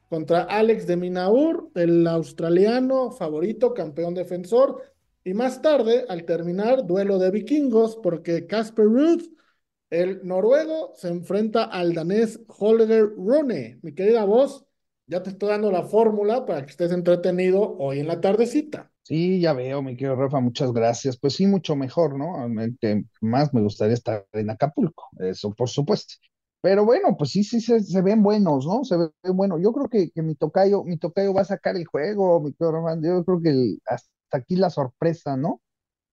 [0.09, 4.83] contra Alex de Minaur, el australiano favorito, campeón defensor.
[5.25, 9.23] Y más tarde, al terminar, duelo de vikingos, porque Casper Ruud,
[9.91, 13.79] el noruego, se enfrenta al danés Holger Rune.
[13.83, 14.65] Mi querida voz,
[15.07, 18.93] ya te estoy dando la fórmula para que estés entretenido hoy en la tardecita.
[19.07, 21.17] Sí, ya veo, mi querido Rafa, muchas gracias.
[21.19, 22.35] Pues sí, mucho mejor, ¿no?
[22.81, 26.15] Que más me gustaría estar en Acapulco, eso por supuesto.
[26.61, 28.83] Pero bueno, pues sí, sí, se, se ven buenos, ¿no?
[28.85, 29.61] Se ven buenos.
[29.63, 32.73] Yo creo que, que mi tocayo, mi tocayo va a sacar el juego, mi querido
[32.73, 33.01] Rafa.
[33.01, 35.61] Yo creo que el- hasta aquí la sorpresa, ¿no?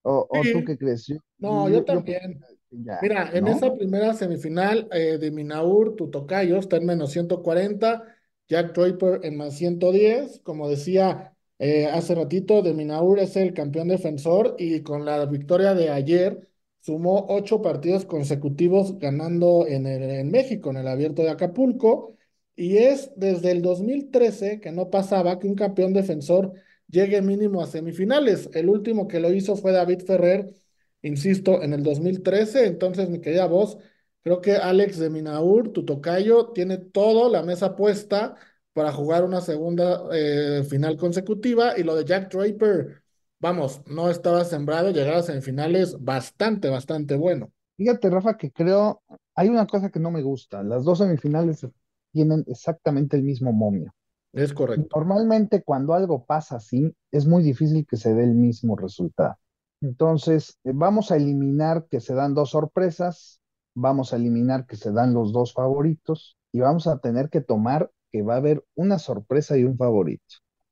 [0.03, 1.08] ¿O, tú qué crees?
[1.08, 2.41] Yo, No, yo también.
[2.71, 8.03] ya, Mira, en esa primera semifinal eh, de Minaur, tu tocayo está en menos 140,
[8.47, 10.39] Jack Draper en más 110.
[10.43, 11.33] Como decía
[11.63, 16.49] eh, hace ratito, de Minaur es el campeón defensor y con la victoria de ayer
[16.82, 22.15] sumó ocho partidos consecutivos ganando en, el- en México, en el Abierto de Acapulco.
[22.56, 26.54] Y es desde el 2013 que no pasaba que un campeón defensor
[26.88, 28.49] llegue mínimo a semifinales.
[28.54, 30.54] El último que lo hizo fue David Ferrer
[31.02, 32.65] insisto, en el 2013.
[32.67, 33.78] Entonces, mi querida voz,
[34.21, 38.36] creo que Alex de Minaur, tu tocayo, tiene todo la mesa puesta
[38.73, 41.77] para jugar una segunda eh, final consecutiva.
[41.77, 43.03] Y lo de Jack Draper,
[43.39, 47.51] vamos, no estaba sembrado, llegar a semifinales bastante, bastante bueno.
[47.77, 49.01] Fíjate, Rafa, que creo,
[49.36, 50.63] hay una cosa que no me gusta.
[50.63, 51.67] Las dos semifinales
[52.12, 53.93] tienen exactamente el mismo momio.
[54.33, 54.88] Es correcto.
[54.95, 59.38] Normalmente cuando algo pasa así, es muy difícil que se dé el mismo resultado.
[59.81, 63.41] Entonces, eh, vamos a eliminar que se dan dos sorpresas
[63.75, 67.91] vamos a eliminar que se dan los dos favoritos y vamos a tener que tomar
[68.13, 70.23] que va a haber una sorpresa y un favorito.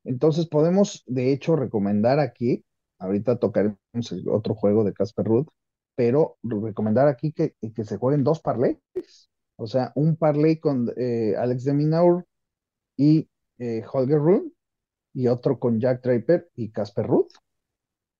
[0.03, 2.63] Entonces podemos, de hecho, recomendar aquí,
[2.99, 3.77] ahorita tocaremos
[4.27, 5.47] otro juego de Casper Ruth,
[5.95, 8.77] pero recomendar aquí que, que se jueguen dos parlays,
[9.57, 12.25] o sea, un parlay con eh, Alex de Minaur
[12.95, 13.27] y
[13.57, 14.51] eh, Holger Rune
[15.13, 17.31] y otro con Jack Draper y Casper Ruth.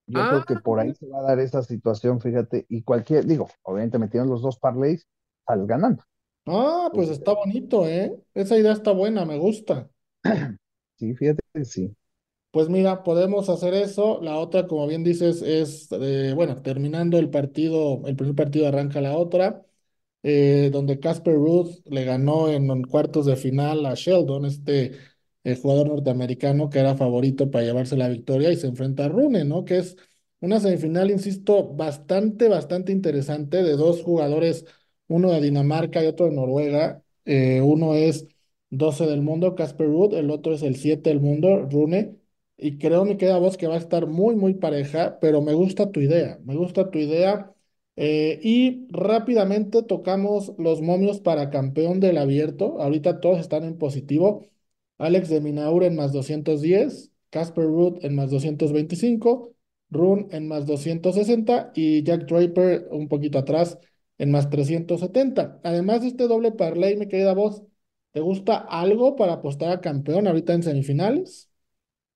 [0.07, 0.95] Yo creo que por ahí ah.
[0.95, 5.07] se va a dar esa situación, fíjate, y cualquier, digo, obviamente metieron los dos parlays,
[5.45, 6.03] al ganando.
[6.45, 8.11] Ah, pues está bonito, ¿eh?
[8.33, 9.89] Esa idea está buena, me gusta.
[10.97, 11.95] Sí, fíjate que sí.
[12.51, 14.21] Pues mira, podemos hacer eso.
[14.21, 19.01] La otra, como bien dices, es, eh, bueno, terminando el partido, el primer partido arranca
[19.01, 19.65] la otra,
[20.23, 24.93] eh, donde Casper Ruth le ganó en cuartos de final a Sheldon, este
[25.43, 29.45] el jugador norteamericano que era favorito para llevarse la victoria y se enfrenta a Rune,
[29.45, 29.65] ¿no?
[29.65, 29.97] Que es
[30.39, 34.65] una semifinal, insisto, bastante, bastante interesante de dos jugadores,
[35.11, 37.03] uno de Dinamarca y otro de Noruega.
[37.25, 38.27] Eh, uno es
[38.69, 42.17] 12 del mundo, Casper Ruud, el otro es el 7 del mundo, Rune.
[42.57, 45.91] Y creo, me queda voz que va a estar muy, muy pareja, pero me gusta
[45.91, 47.53] tu idea, me gusta tu idea.
[47.95, 52.81] Eh, y rápidamente tocamos los momios para campeón del abierto.
[52.81, 54.45] Ahorita todos están en positivo.
[54.97, 59.53] Alex de Minaur en más 210, Casper Root en más 225,
[59.89, 63.79] Rune en más 260 y Jack Draper un poquito atrás
[64.21, 65.59] en más 370.
[65.63, 67.63] Además de este doble parlay, mi querida voz,
[68.11, 71.49] ¿te gusta algo para apostar a campeón ahorita en semifinales?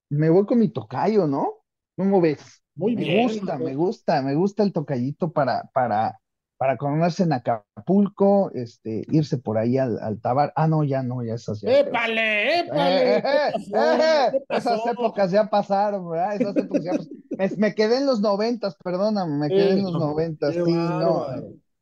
[0.10, 1.64] Me voy con mi tocayo, ¿no?
[1.98, 2.62] ¿Cómo ves?
[2.76, 3.26] Muy bien.
[3.26, 6.20] Me gusta, me gusta, me gusta el tocayito para, para,
[6.58, 10.54] para coronarse en Acapulco, este, irse por ahí al, al Tabar.
[10.56, 11.72] Ah, no, ya no, ya esas ya.
[11.72, 13.16] ¡Épale, épale!
[13.16, 16.36] Eh, eh, eh, esas épocas ya pasaron, ¿verdad?
[16.36, 16.92] Esas épocas ya
[17.40, 21.26] me, me, quedé en los noventas, perdóname, me quedé en los noventas, sí, no.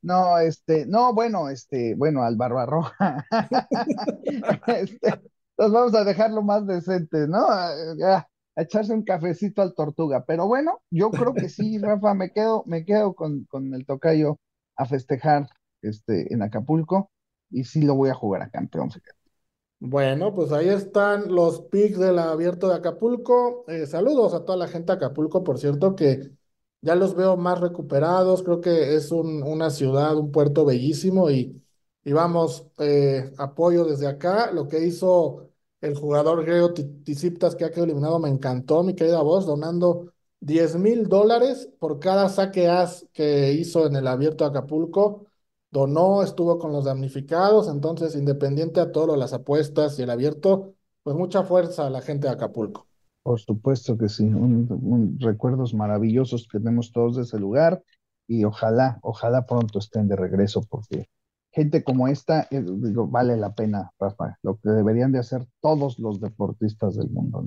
[0.04, 3.26] No, este, no, bueno, este, bueno, al Barbarroja.
[4.68, 5.22] este,
[5.58, 7.48] nos vamos a dejarlo más decente, ¿no?
[7.50, 10.26] A echarse un cafecito al tortuga.
[10.26, 14.39] Pero bueno, yo creo que sí, Rafa, me quedo, me quedo con, con el tocayo
[14.76, 15.48] a festejar
[15.82, 17.10] este, en Acapulco
[17.50, 18.89] y sí lo voy a jugar a campeón,
[19.80, 23.63] Bueno, pues ahí están los picks del abierto de Acapulco.
[23.70, 26.32] Eh, saludos a toda la gente de Acapulco, por cierto, que
[26.84, 28.43] ya los veo más recuperados.
[28.43, 31.63] Creo que es un, una ciudad, un puerto bellísimo y,
[32.04, 34.52] y vamos, eh, apoyo desde acá.
[34.52, 35.50] Lo que hizo
[35.82, 40.76] el jugador griego Tisiptas, que ha quedado eliminado, me encantó, mi querida voz, donando 10
[40.76, 45.28] mil dólares por cada saque as que hizo en el abierto de Acapulco.
[45.72, 51.15] Donó, estuvo con los damnificados, entonces independiente a todo las apuestas y el abierto, pues
[51.15, 52.88] mucha fuerza a la gente de Acapulco.
[53.24, 54.30] Por supuesto que sí,
[55.20, 57.82] recuerdos maravillosos que tenemos todos de ese lugar
[58.28, 61.10] y ojalá, ojalá pronto estén de regreso porque
[61.52, 66.20] gente como esta, eh, vale la pena, Rafa, lo que deberían de hacer todos los
[66.20, 67.46] deportistas del mundo.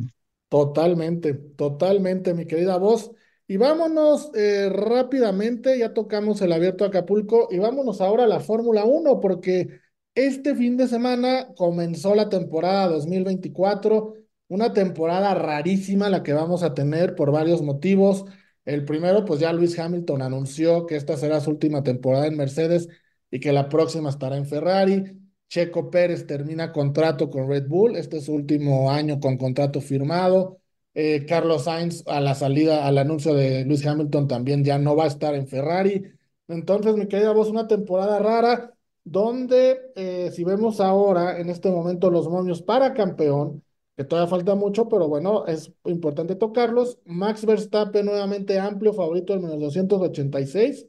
[0.49, 3.11] Totalmente, totalmente, mi querida voz.
[3.49, 8.85] Y vámonos eh, rápidamente, ya tocamos el abierto Acapulco y vámonos ahora a la Fórmula
[8.85, 9.81] 1 porque
[10.15, 14.15] este fin de semana comenzó la temporada 2024,
[14.49, 18.25] una temporada rarísima la que vamos a tener por varios motivos.
[18.65, 22.89] El primero, pues ya Luis Hamilton anunció que esta será su última temporada en Mercedes
[23.31, 25.21] y que la próxima estará en Ferrari.
[25.49, 30.61] Checo Pérez termina contrato con Red Bull, este es su último año con contrato firmado.
[30.95, 35.05] Eh, Carlos Sainz a la salida, al anuncio de Lewis Hamilton también ya no va
[35.05, 36.03] a estar en Ferrari.
[36.49, 38.73] Entonces, mi querida voz, una temporada rara
[39.05, 43.63] donde eh, si vemos ahora en este momento los momios para campeón,
[43.97, 46.99] que todavía falta mucho, pero bueno, es importante tocarlos.
[47.05, 50.87] Max Verstappen nuevamente amplio favorito del menos 286.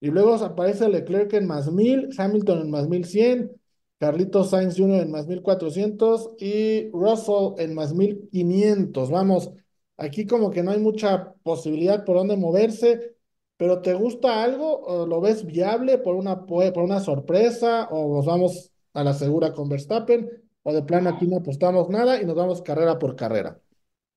[0.00, 3.52] Y luego aparece Leclerc en más 1000, Hamilton en más 1100.
[3.98, 5.02] Carlitos Sainz Jr.
[5.02, 9.10] en más 1400 y Russell en más 1500.
[9.10, 9.50] Vamos,
[9.96, 13.16] aquí como que no hay mucha posibilidad por dónde moverse,
[13.56, 15.06] pero ¿te gusta algo?
[15.06, 17.88] ¿Lo ves viable por una, por una sorpresa?
[17.90, 20.43] ¿O nos vamos a la segura con Verstappen?
[20.64, 23.60] ¿O de plano aquí no apostamos nada y nos vamos carrera por carrera?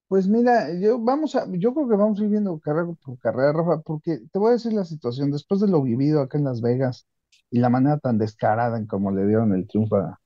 [0.07, 3.51] Pues mira, yo vamos a, yo creo que vamos a ir viendo carrera por carrera,
[3.51, 6.61] Rafa, porque te voy a decir la situación, después de lo vivido acá en Las
[6.61, 7.05] Vegas,
[7.51, 10.19] y la manera tan descarada en como le dieron el triunfo a,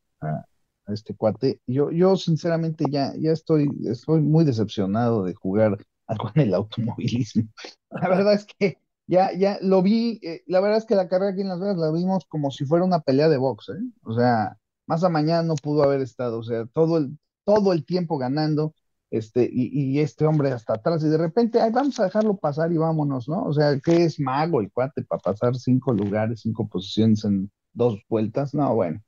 [0.88, 5.78] este cuate, yo, yo sinceramente ya, ya estoy, estoy muy decepcionado de jugar
[6.36, 7.44] en el automovilismo.
[7.90, 11.32] La verdad es que ya, ya lo vi, eh, la verdad es que la carrera
[11.32, 13.82] aquí en Las Vegas la vimos como si fuera una pelea de box, ¿eh?
[14.04, 14.58] O sea,
[14.88, 18.74] más a mañana no pudo haber estado, o sea, todo el, todo el tiempo ganando.
[19.12, 22.78] este, y, este hombre hasta atrás, y de repente, ay, vamos a dejarlo pasar y
[22.78, 23.44] vámonos, ¿no?
[23.44, 28.00] O sea, ¿qué es mago el cuate para pasar cinco lugares, cinco posiciones en dos
[28.08, 28.54] vueltas?
[28.54, 29.02] No, bueno.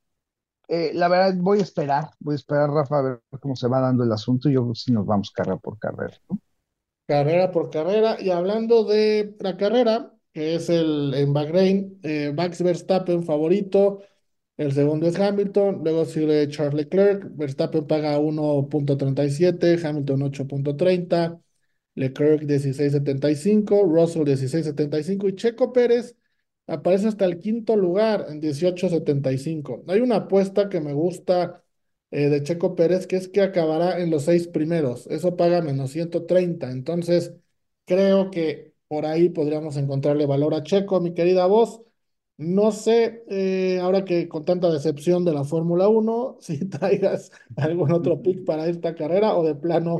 [0.68, 3.80] Eh, la verdad, voy a esperar, voy a esperar, Rafa, a ver cómo se va
[3.80, 6.18] dando el asunto, y yo sí nos vamos carrera por carrera.
[7.08, 12.62] Carrera por carrera, y hablando de la carrera, que es el en Bahrein, eh, Max
[12.62, 14.02] Verstappen favorito,
[14.58, 21.42] el segundo es Hamilton, luego sigue Charles Leclerc, Verstappen paga 1.37, Hamilton 8.30,
[21.96, 26.16] Leclerc 16.75, Russell 16.75 y Checo Pérez
[26.68, 29.84] aparece hasta el quinto lugar en 18.75.
[29.88, 31.64] Hay una apuesta que me gusta
[32.12, 35.92] eh, de Checo Pérez que es que acabará en los seis primeros, eso paga menos
[35.92, 37.34] 130, entonces
[37.86, 41.82] creo que por ahí podríamos encontrarle valor a Checo, mi querida voz.
[42.38, 47.92] No sé, eh, ahora que con tanta decepción de la Fórmula 1, si traigas algún
[47.92, 49.98] otro pick para esta carrera o de plano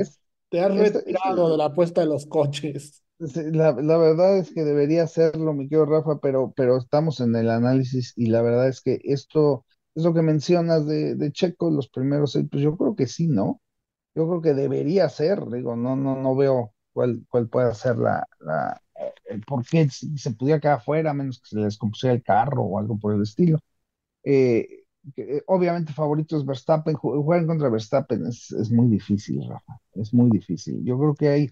[0.50, 3.04] te has retirado de la apuesta de los coches.
[3.20, 8.14] La, verdad es que debería hacerlo, mi querido Rafa, pero, pero estamos en el análisis
[8.18, 9.66] y la verdad es que esto
[9.96, 13.28] es lo que mencionas de, de Checo, los primeros seis, pues yo creo que sí,
[13.28, 13.62] ¿no?
[14.16, 18.28] Yo creo que debería ser, digo, no, no, no veo cuál, cuál puede ser la,
[18.40, 18.83] la,
[19.48, 22.80] por qué se podía quedar afuera, a menos que se les compusiera el carro o
[22.80, 23.60] algo por el estilo.
[24.24, 24.84] Eh,
[25.18, 30.30] eh, obviamente favorito es Verstappen, jugar contra Verstappen es, es, muy difícil, Rafa, es muy
[30.30, 30.84] difícil.
[30.86, 31.52] Yo creo que hay,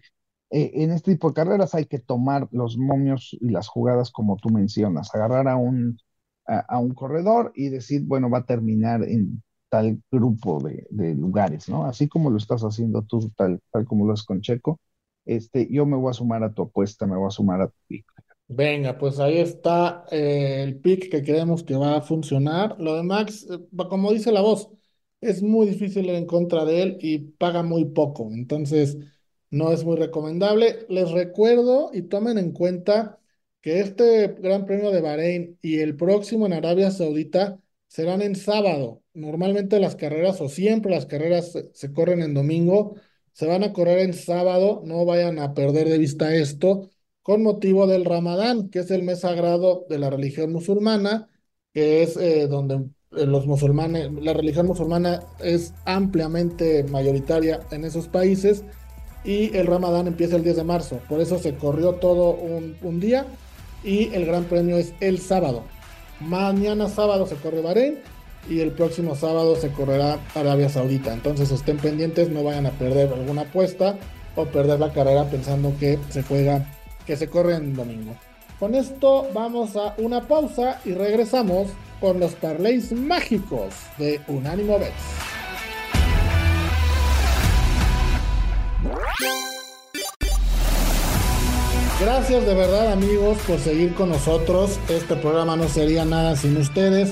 [0.49, 4.49] en este tipo de carreras hay que tomar los momios y las jugadas como tú
[4.49, 5.97] mencionas, agarrar a un,
[6.45, 11.69] a, un corredor y decir, bueno, va a terminar en tal grupo de, de, lugares,
[11.69, 11.85] ¿no?
[11.85, 14.79] Así como lo estás haciendo tú, tal, tal como lo haces con Checo,
[15.25, 17.75] este, yo me voy a sumar a tu apuesta, me voy a sumar a tu
[17.87, 18.05] pick.
[18.47, 22.75] Venga, pues ahí está eh, el pick que creemos que va a funcionar.
[22.79, 24.69] Lo de Max, eh, como dice la voz,
[25.21, 28.97] es muy difícil ir en contra de él y paga muy poco, entonces
[29.51, 30.85] no es muy recomendable.
[30.89, 33.19] Les recuerdo y tomen en cuenta
[33.61, 39.03] que este Gran Premio de Bahrein y el próximo en Arabia Saudita serán en sábado.
[39.13, 42.95] Normalmente las carreras o siempre las carreras se corren en domingo
[43.33, 46.89] se van a correr en sábado, no vayan a perder de vista esto,
[47.21, 51.29] con motivo del Ramadán, que es el mes sagrado de la religión musulmana,
[51.73, 52.75] que es eh, donde
[53.11, 58.63] eh, los musulmanes, la religión musulmana es ampliamente mayoritaria en esos países
[59.23, 62.99] y el Ramadán empieza el 10 de marzo, por eso se corrió todo un, un
[62.99, 63.25] día
[63.83, 65.63] y el Gran Premio es el sábado.
[66.19, 67.99] Mañana sábado se corre Bahrein
[68.49, 71.13] y el próximo sábado se correrá Arabia Saudita.
[71.13, 73.97] Entonces estén pendientes, no vayan a perder alguna apuesta
[74.35, 76.65] o perder la carrera pensando que se juega,
[77.05, 78.15] que se corre en domingo.
[78.59, 84.91] Con esto vamos a una pausa y regresamos con los parlays mágicos de Unánimo Bets.
[91.99, 94.79] Gracias de verdad amigos por seguir con nosotros.
[94.89, 97.11] Este programa no sería nada sin ustedes.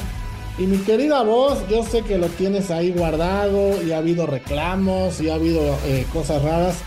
[0.60, 5.22] Y mi querida voz, yo sé que lo tienes ahí guardado y ha habido reclamos
[5.22, 6.82] y ha habido eh, cosas raras.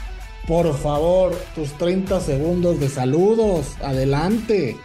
[0.47, 3.75] Por favor, tus 30 segundos de saludos.
[3.83, 4.77] Adelante.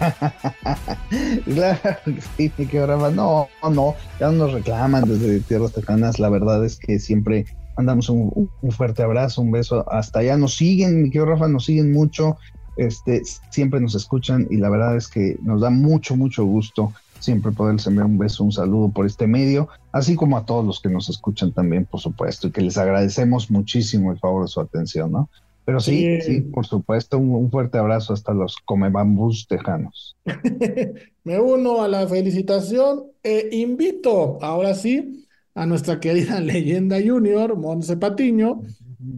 [1.44, 2.00] claro,
[2.36, 6.18] sí, que no, no, ya no nos reclaman desde tierras tejanas.
[6.18, 7.44] La verdad es que siempre
[7.76, 9.88] mandamos un, fuerte abrazo, un beso.
[9.88, 12.38] Hasta allá nos siguen, mi querido Rafa, nos siguen mucho.
[12.76, 16.92] Este, siempre nos escuchan y la verdad es que nos da mucho, mucho gusto
[17.24, 20.80] siempre poderles enviar un beso, un saludo por este medio, así como a todos los
[20.80, 24.60] que nos escuchan también, por supuesto, y que les agradecemos muchísimo el favor de su
[24.60, 25.28] atención, ¿no?
[25.64, 30.14] Pero sí, sí, por supuesto, un, fuerte abrazo hasta los comebambús tejanos.
[31.24, 37.96] Me uno a la felicitación e invito ahora sí a nuestra querida leyenda junior, Monse
[37.96, 38.60] Patiño,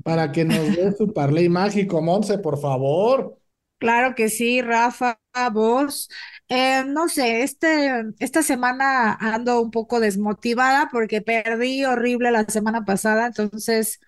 [0.05, 2.01] para que nos dé su parley mágico.
[2.01, 3.37] Monse, por favor.
[3.79, 5.19] Claro que sí, Rafa,
[5.53, 6.09] vos.
[6.49, 12.85] Eh, no sé, este, esta semana ando un poco desmotivada porque perdí horrible la semana
[12.85, 13.99] pasada, entonces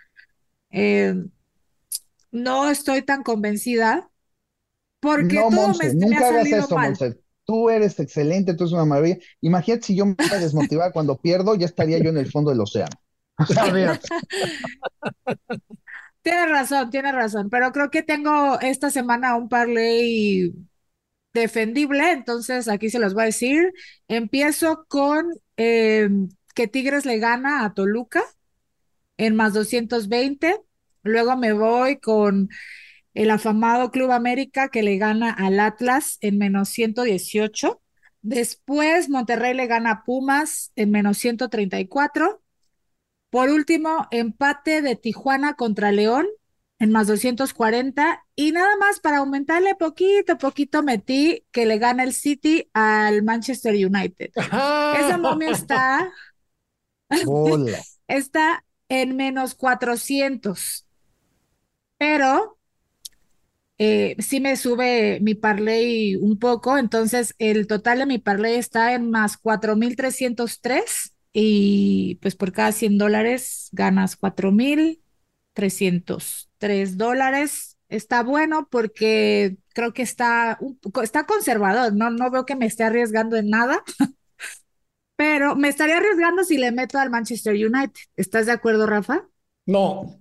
[0.70, 1.14] eh,
[2.30, 4.08] no estoy tan convencida
[5.00, 7.18] porque no, todo me, nunca hagas eso, Monse.
[7.44, 9.18] Tú eres excelente, tú eres una maravilla.
[9.40, 12.94] Imagínate si yo me desmotivara cuando pierdo, ya estaría yo en el fondo del océano.
[16.20, 20.52] Tienes razón, tienes razón, pero creo que tengo esta semana un parlay
[21.34, 23.72] defendible, entonces aquí se los voy a decir.
[24.08, 25.26] Empiezo con
[25.56, 28.22] em, que Tigres le gana a Toluca
[29.16, 30.60] en más 220.
[31.02, 32.48] Luego me voy con
[33.14, 37.80] el afamado Club América que le gana al Atlas en menos 118.
[38.22, 42.42] Después Monterrey le gana a Pumas en menos 134.
[43.30, 46.26] Por último, empate de Tijuana contra León
[46.78, 52.12] en más 240 y nada más para aumentarle poquito, poquito metí que le gana el
[52.12, 54.30] City al Manchester United.
[54.36, 56.08] Ese momio está,
[58.06, 60.86] está en menos 400,
[61.98, 62.60] pero
[63.76, 68.94] eh, sí me sube mi parlay un poco, entonces el total de mi parlay está
[68.94, 77.77] en más 4.303 y pues por cada 100 dólares ganas 4.303 dólares.
[77.88, 80.58] Está bueno porque creo que está,
[81.02, 82.10] está conservador, ¿no?
[82.10, 83.82] No veo que me esté arriesgando en nada,
[85.16, 88.00] pero me estaría arriesgando si le meto al Manchester United.
[88.16, 89.26] ¿Estás de acuerdo, Rafa?
[89.66, 90.20] No.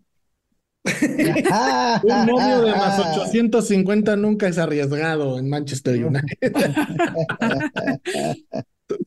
[0.88, 6.54] Un novio de más 850 nunca es arriesgado en Manchester United.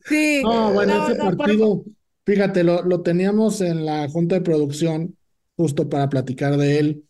[0.05, 0.41] sí.
[0.43, 1.83] No, bueno, ese partido,
[2.25, 5.17] Fíjate, lo, lo teníamos en la junta de producción
[5.55, 7.03] justo para platicar de él.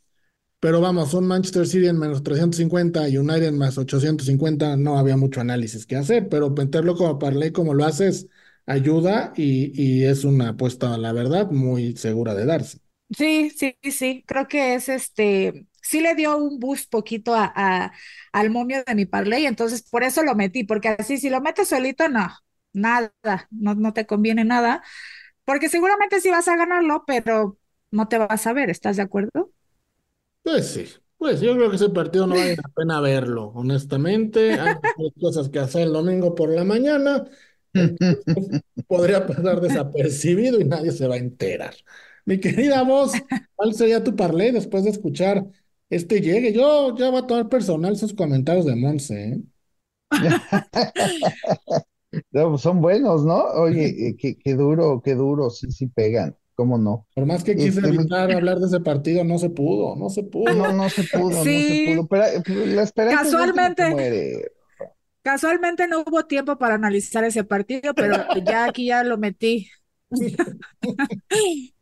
[0.62, 5.18] Pero vamos, un Manchester City en menos 350 y United en más 850, no había
[5.18, 8.30] mucho análisis que hacer, pero meterlo como parlay como lo haces
[8.68, 12.80] ayuda y, y es una apuesta, la verdad, muy segura de darse.
[13.18, 17.92] Sí, sí, sí, creo que es este, sí le dio un boost poquito a, a-
[18.32, 21.68] al momio de mi parlay, entonces por eso lo metí, porque así si lo metes
[21.68, 22.30] solito, no,
[22.72, 23.12] nada,
[23.52, 24.82] no, no te conviene nada,
[25.46, 27.58] porque seguramente sí vas a ganarlo, pero
[27.92, 29.52] no te vas a ver, ¿estás de acuerdo?
[30.44, 30.86] Pues sí,
[31.18, 34.60] pues yo creo que ese partido no vale la pena verlo, honestamente.
[34.60, 37.26] Hay cosas que hacer el domingo por la mañana,
[38.88, 41.76] podría pasar desapercibido y nadie se va a enterar.
[42.26, 43.24] Mi querida voz,
[43.56, 45.46] ¿cuál sería tu parlay después de escuchar
[45.90, 46.54] este llegue?
[46.54, 49.42] Yo ya voy a tomar personal sus comentarios de Monse, ¿eh?
[52.32, 53.36] No, pues son buenos, ¿no?
[53.46, 57.08] Oye, eh, qué, qué duro, qué duro, sí, sí pegan, ¿cómo no?
[57.16, 60.24] Por más que quise Este, evitar hablar de ese partido, no se pudo, no se
[60.24, 60.58] pudo.
[60.58, 64.52] no, no se pudo, no se pudo, pero eh, pues, la esperanza casualmente, muere.
[65.24, 69.70] casualmente no hubo tiempo para analizar ese partido, pero ya aquí ya lo metí.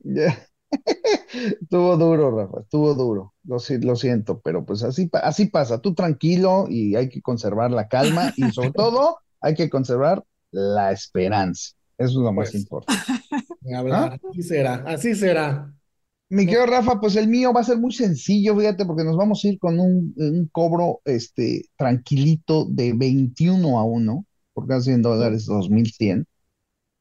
[0.00, 0.46] Ya.
[1.62, 5.94] Estuvo duro, Rafa, estuvo duro, lo, si- lo siento, pero pues así, así pasa, tú
[5.94, 11.72] tranquilo y hay que conservar la calma y sobre todo hay que conservar la esperanza,
[12.04, 13.02] eso es lo más Pues, importante.
[13.90, 14.16] ¿Ah?
[14.30, 15.72] así será, así será.
[16.28, 19.44] Mi querido Rafa, pues el mío va a ser muy sencillo, fíjate, porque nos vamos
[19.44, 24.24] a ir con un, un cobro este, tranquilito de 21 a 1,
[24.54, 26.26] por cada 100 dólares, 2100.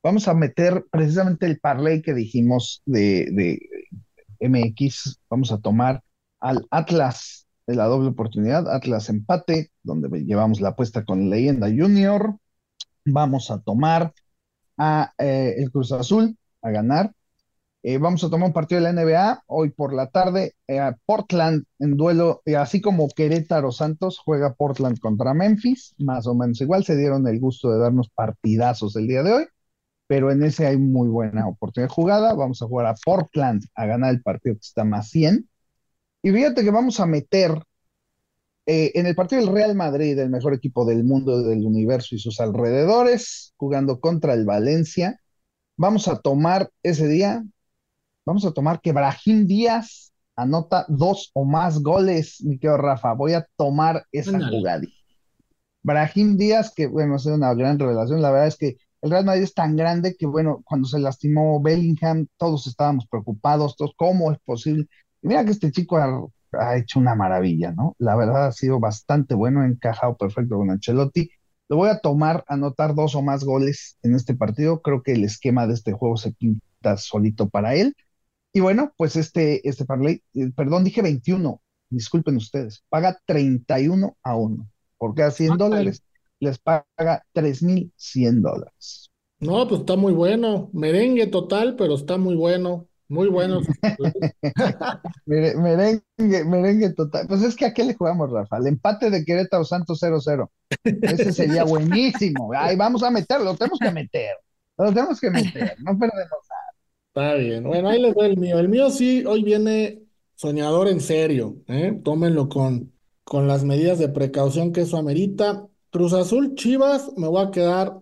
[0.04, 3.60] Vamos a meter precisamente el parlay que dijimos de, de
[4.40, 5.20] MX.
[5.30, 6.04] Vamos a tomar
[6.40, 12.38] al Atlas de la doble oportunidad, Atlas empate, donde llevamos la apuesta con Leyenda Junior.
[13.06, 14.14] Vamos a tomar
[14.82, 17.14] a eh, el Cruz Azul a ganar.
[17.84, 20.56] Eh, vamos a tomar un partido de la NBA hoy por la tarde.
[20.68, 26.62] eh, Portland en duelo, así como Querétaro Santos juega Portland contra Memphis, más o menos
[26.62, 26.84] igual.
[26.86, 29.46] Se dieron el gusto de darnos partidazos el día de hoy,
[30.08, 32.34] pero en ese hay muy buena oportunidad de jugada.
[32.36, 35.50] Vamos a jugar a Portland a ganar el partido que está más 100.
[36.24, 37.54] Y fíjate que vamos a meter
[38.66, 42.20] eh, en el partido del Real Madrid, el mejor equipo del mundo, del universo y
[42.20, 45.20] sus alrededores, jugando contra el Valencia.
[45.78, 47.44] Vamos a tomar ese día
[48.26, 53.14] Vamos a tomar que Brahim Díaz anota dos o más goles, mi querido Rafa.
[53.14, 54.84] Voy a tomar esa jugada.
[55.84, 58.22] Brahim Díaz, que bueno, sido una gran revelación.
[58.22, 61.60] La verdad es que el Real Madrid es tan grande que, bueno, cuando se lastimó
[61.62, 64.86] Bellingham, todos estábamos preocupados, todos, ¿cómo es posible?
[65.24, 65.98] Y mira que este chico
[66.54, 67.96] ha, hecho una maravilla, ¿no?
[68.00, 71.30] La verdad ha sido bastante bueno, ha encajado perfecto con Ancelotti.
[71.70, 74.82] Lo voy a tomar, anotar dos o más goles en este partido.
[74.82, 77.96] Creo que el esquema de este juego se pinta solito para él.
[78.54, 84.36] Y bueno, pues este, este parlay, eh, perdón, dije 21, disculpen ustedes, paga 31 a
[84.36, 84.70] 1.
[84.98, 85.70] Por cada 100 Ándale.
[85.70, 86.04] dólares
[86.42, 89.10] les paga 3.100 dólares.
[89.40, 90.70] No, pues está muy bueno.
[90.74, 92.88] Merengue total, pero está muy bueno.
[93.12, 93.60] Muy bueno.
[95.26, 97.28] Mere- Merengue, merengue total.
[97.28, 98.56] Pues es que a qué le jugamos, Rafa?
[98.58, 100.50] El empate de Querétaro Santos 0-0.
[100.84, 102.52] Ese sería buenísimo.
[102.56, 104.36] Ay, vamos a meterlo, lo tenemos que meter.
[104.78, 106.32] Lo tenemos que meter, no perdemos.
[107.10, 107.66] Está bien.
[107.66, 108.58] Bueno, ahí les doy el mío.
[108.60, 110.04] El mío sí, hoy viene
[110.36, 112.00] soñador en serio, ¿eh?
[112.06, 112.94] Tómenlo con,
[113.26, 115.68] con las medidas de precaución que eso amerita.
[115.90, 118.00] Cruz Azul, Chivas, me voy a quedar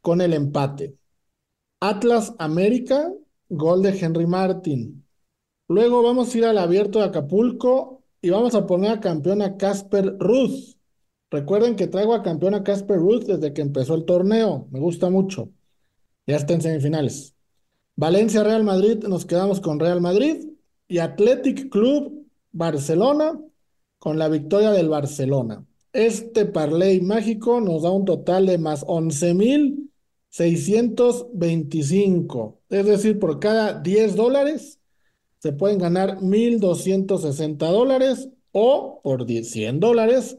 [0.00, 0.94] con el empate.
[1.80, 3.12] Atlas América,
[3.48, 5.04] gol de Henry Martin.
[5.68, 9.56] Luego vamos a ir al abierto de Acapulco y vamos a poner a campeón a
[9.56, 10.76] Casper Ruth.
[11.30, 14.68] Recuerden que traigo a campeón a Casper Ruth desde que empezó el torneo.
[14.70, 15.50] Me gusta mucho.
[16.26, 17.34] Ya está en semifinales.
[17.96, 20.46] Valencia Real Madrid, nos quedamos con Real Madrid
[20.86, 23.38] y Athletic Club Barcelona
[23.98, 25.64] con la victoria del Barcelona.
[25.92, 28.84] Este parlay mágico nos da un total de más
[30.32, 32.58] 11.625.
[32.68, 34.80] Es decir, por cada 10 dólares
[35.38, 40.38] se pueden ganar 1.260 dólares o por 100 dólares,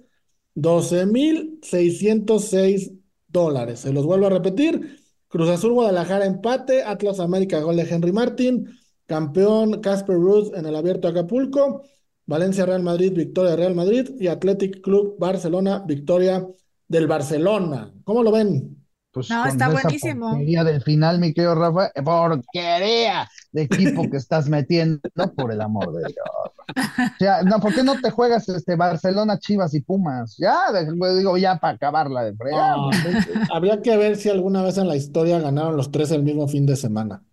[0.56, 3.82] 12.606 dólares.
[3.82, 4.98] Se los vuelvo a repetir.
[5.28, 8.68] Cruz Azul Guadalajara empate, Atlas América gol de Henry Martin,
[9.06, 11.84] campeón Casper Ruth en el Abierto Acapulco,
[12.26, 16.48] Valencia Real Madrid victoria Real Madrid y Athletic Club Barcelona victoria
[16.88, 17.94] del Barcelona.
[18.04, 18.79] ¿Cómo lo ven?
[19.28, 20.30] Pues no, está buenísimo.
[20.30, 25.02] Porquería del final, mi querido Rafa, porquería de equipo que estás metiendo,
[25.36, 26.18] por el amor de Dios.
[26.70, 30.36] O sea, no, ¿por qué no te juegas este Barcelona, Chivas y Pumas?
[30.38, 30.58] Ya,
[31.18, 32.78] digo, ya para acabarla de fregar.
[33.52, 36.66] habría que ver si alguna vez en la historia ganaron los tres el mismo fin
[36.66, 37.24] de semana.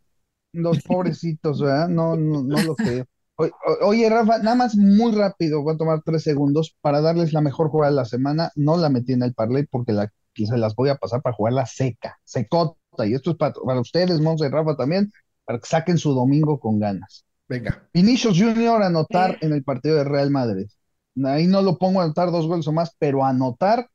[0.52, 1.88] Los pobrecitos, ¿verdad?
[1.88, 3.04] No, no, no lo creo.
[3.82, 7.68] Oye, Rafa, nada más muy rápido, voy a tomar tres segundos para darles la mejor
[7.68, 8.50] jugada de la semana.
[8.54, 10.10] No la metí en el parlay porque la,
[10.44, 13.06] se las voy a pasar para jugarla seca, secota.
[13.06, 15.10] Y esto es para, para ustedes, Monse y Rafa también,
[15.44, 17.24] para que saquen su domingo con ganas.
[17.48, 17.88] Venga.
[17.94, 20.66] Vinicius Junior anotar en el partido de Real Madrid.
[21.24, 23.88] Ahí no lo pongo a anotar dos goles o más, pero anotar,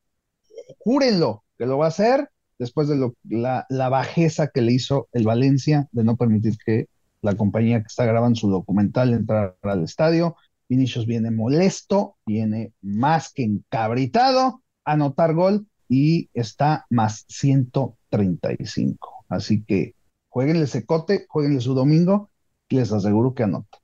[0.80, 5.10] júrenlo que lo va a hacer después de lo, la, la bajeza que le hizo
[5.12, 6.88] el Valencia de no permitir que
[7.22, 10.36] la compañía que está grabando su documental entrar al estadio.
[10.70, 19.26] Vinicius viene molesto, viene más que encabritado, a anotar gol y está más 135.
[19.28, 19.94] Así que
[20.30, 22.30] jueguenle secote, jueguenle su domingo
[22.70, 23.78] y les aseguro que anota.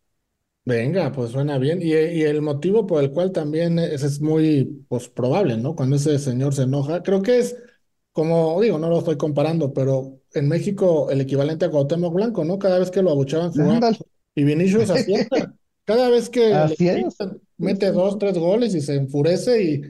[0.64, 1.82] Venga, pues suena bien.
[1.82, 5.76] Y, el motivo por el cual también es, es muy pues, probable, ¿no?
[5.76, 7.58] Cuando ese señor se enoja, creo que es
[8.14, 12.58] como digo, no lo estoy comparando, pero en México el equivalente a Cuauhtémoc Blanco, ¿no?
[12.58, 13.90] Cada vez que lo abuchaban jugando.
[14.34, 15.14] Y Vinicius así
[15.86, 16.52] Cada vez que
[17.58, 19.82] mete dos, tres goles y se enfurece y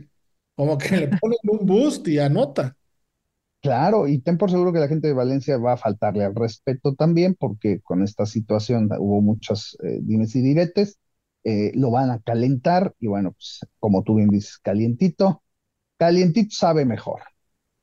[0.58, 2.76] como que le ponen un boost y anota.
[3.62, 6.96] Claro, y ten por seguro que la gente de Valencia va a faltarle al respeto
[6.96, 10.98] también, porque con esta situación hubo muchas eh, dimes y diretes,
[11.44, 15.44] eh, lo van a calentar y bueno, pues como tú bien dices, calientito,
[15.98, 17.22] calientito sabe mejor.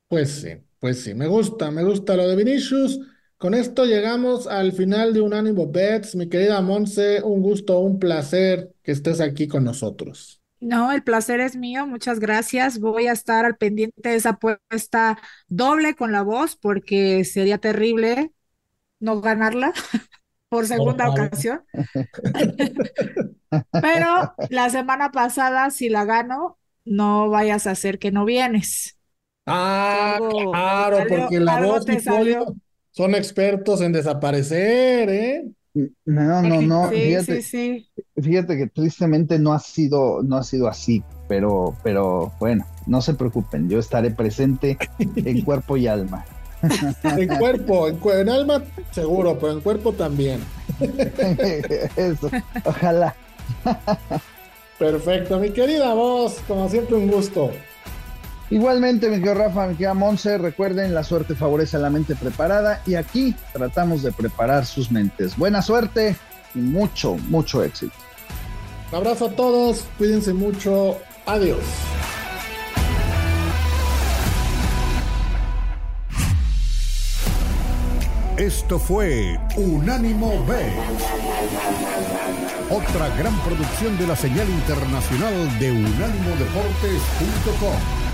[0.08, 0.50] Pues sí,
[0.80, 3.00] pues sí, me gusta, me gusta lo de Vinicius.
[3.36, 6.16] Con esto llegamos al final de Unánimo Bets.
[6.16, 10.43] Mi querida Monse, un gusto, un placer que estés aquí con nosotros.
[10.64, 12.80] No, el placer es mío, muchas gracias.
[12.80, 18.32] Voy a estar al pendiente de esa apuesta doble con la voz porque sería terrible
[18.98, 19.74] no ganarla
[20.48, 21.64] por segunda ocasión.
[23.82, 28.96] Pero la semana pasada, si la gano, no vayas a hacer que no vienes.
[29.44, 32.46] Ah, claro, porque la voz y Pollo
[32.90, 35.44] son expertos en desaparecer, ¿eh?
[35.74, 36.88] No, no, no.
[36.88, 37.42] fíjate,
[38.16, 43.14] fíjate que tristemente no ha sido, no ha sido así, pero, pero bueno, no se
[43.14, 46.24] preocupen, yo estaré presente en cuerpo y alma.
[47.02, 48.62] En cuerpo, en, en alma
[48.92, 50.40] seguro, pero en cuerpo también.
[51.96, 52.30] Eso,
[52.64, 53.14] ojalá.
[54.78, 57.50] Perfecto, mi querida voz, como siempre un gusto.
[58.50, 62.82] Igualmente, mi querido Rafa, mi querida Monse, recuerden, la suerte favorece a la mente preparada
[62.86, 65.36] y aquí tratamos de preparar sus mentes.
[65.36, 66.16] Buena suerte
[66.54, 67.94] y mucho, mucho éxito.
[68.92, 71.58] Un abrazo a todos, cuídense mucho, adiós.
[78.36, 80.56] Esto fue Unánimo B.
[82.68, 88.13] Otra gran producción de la señal internacional de unánimodeportes.com.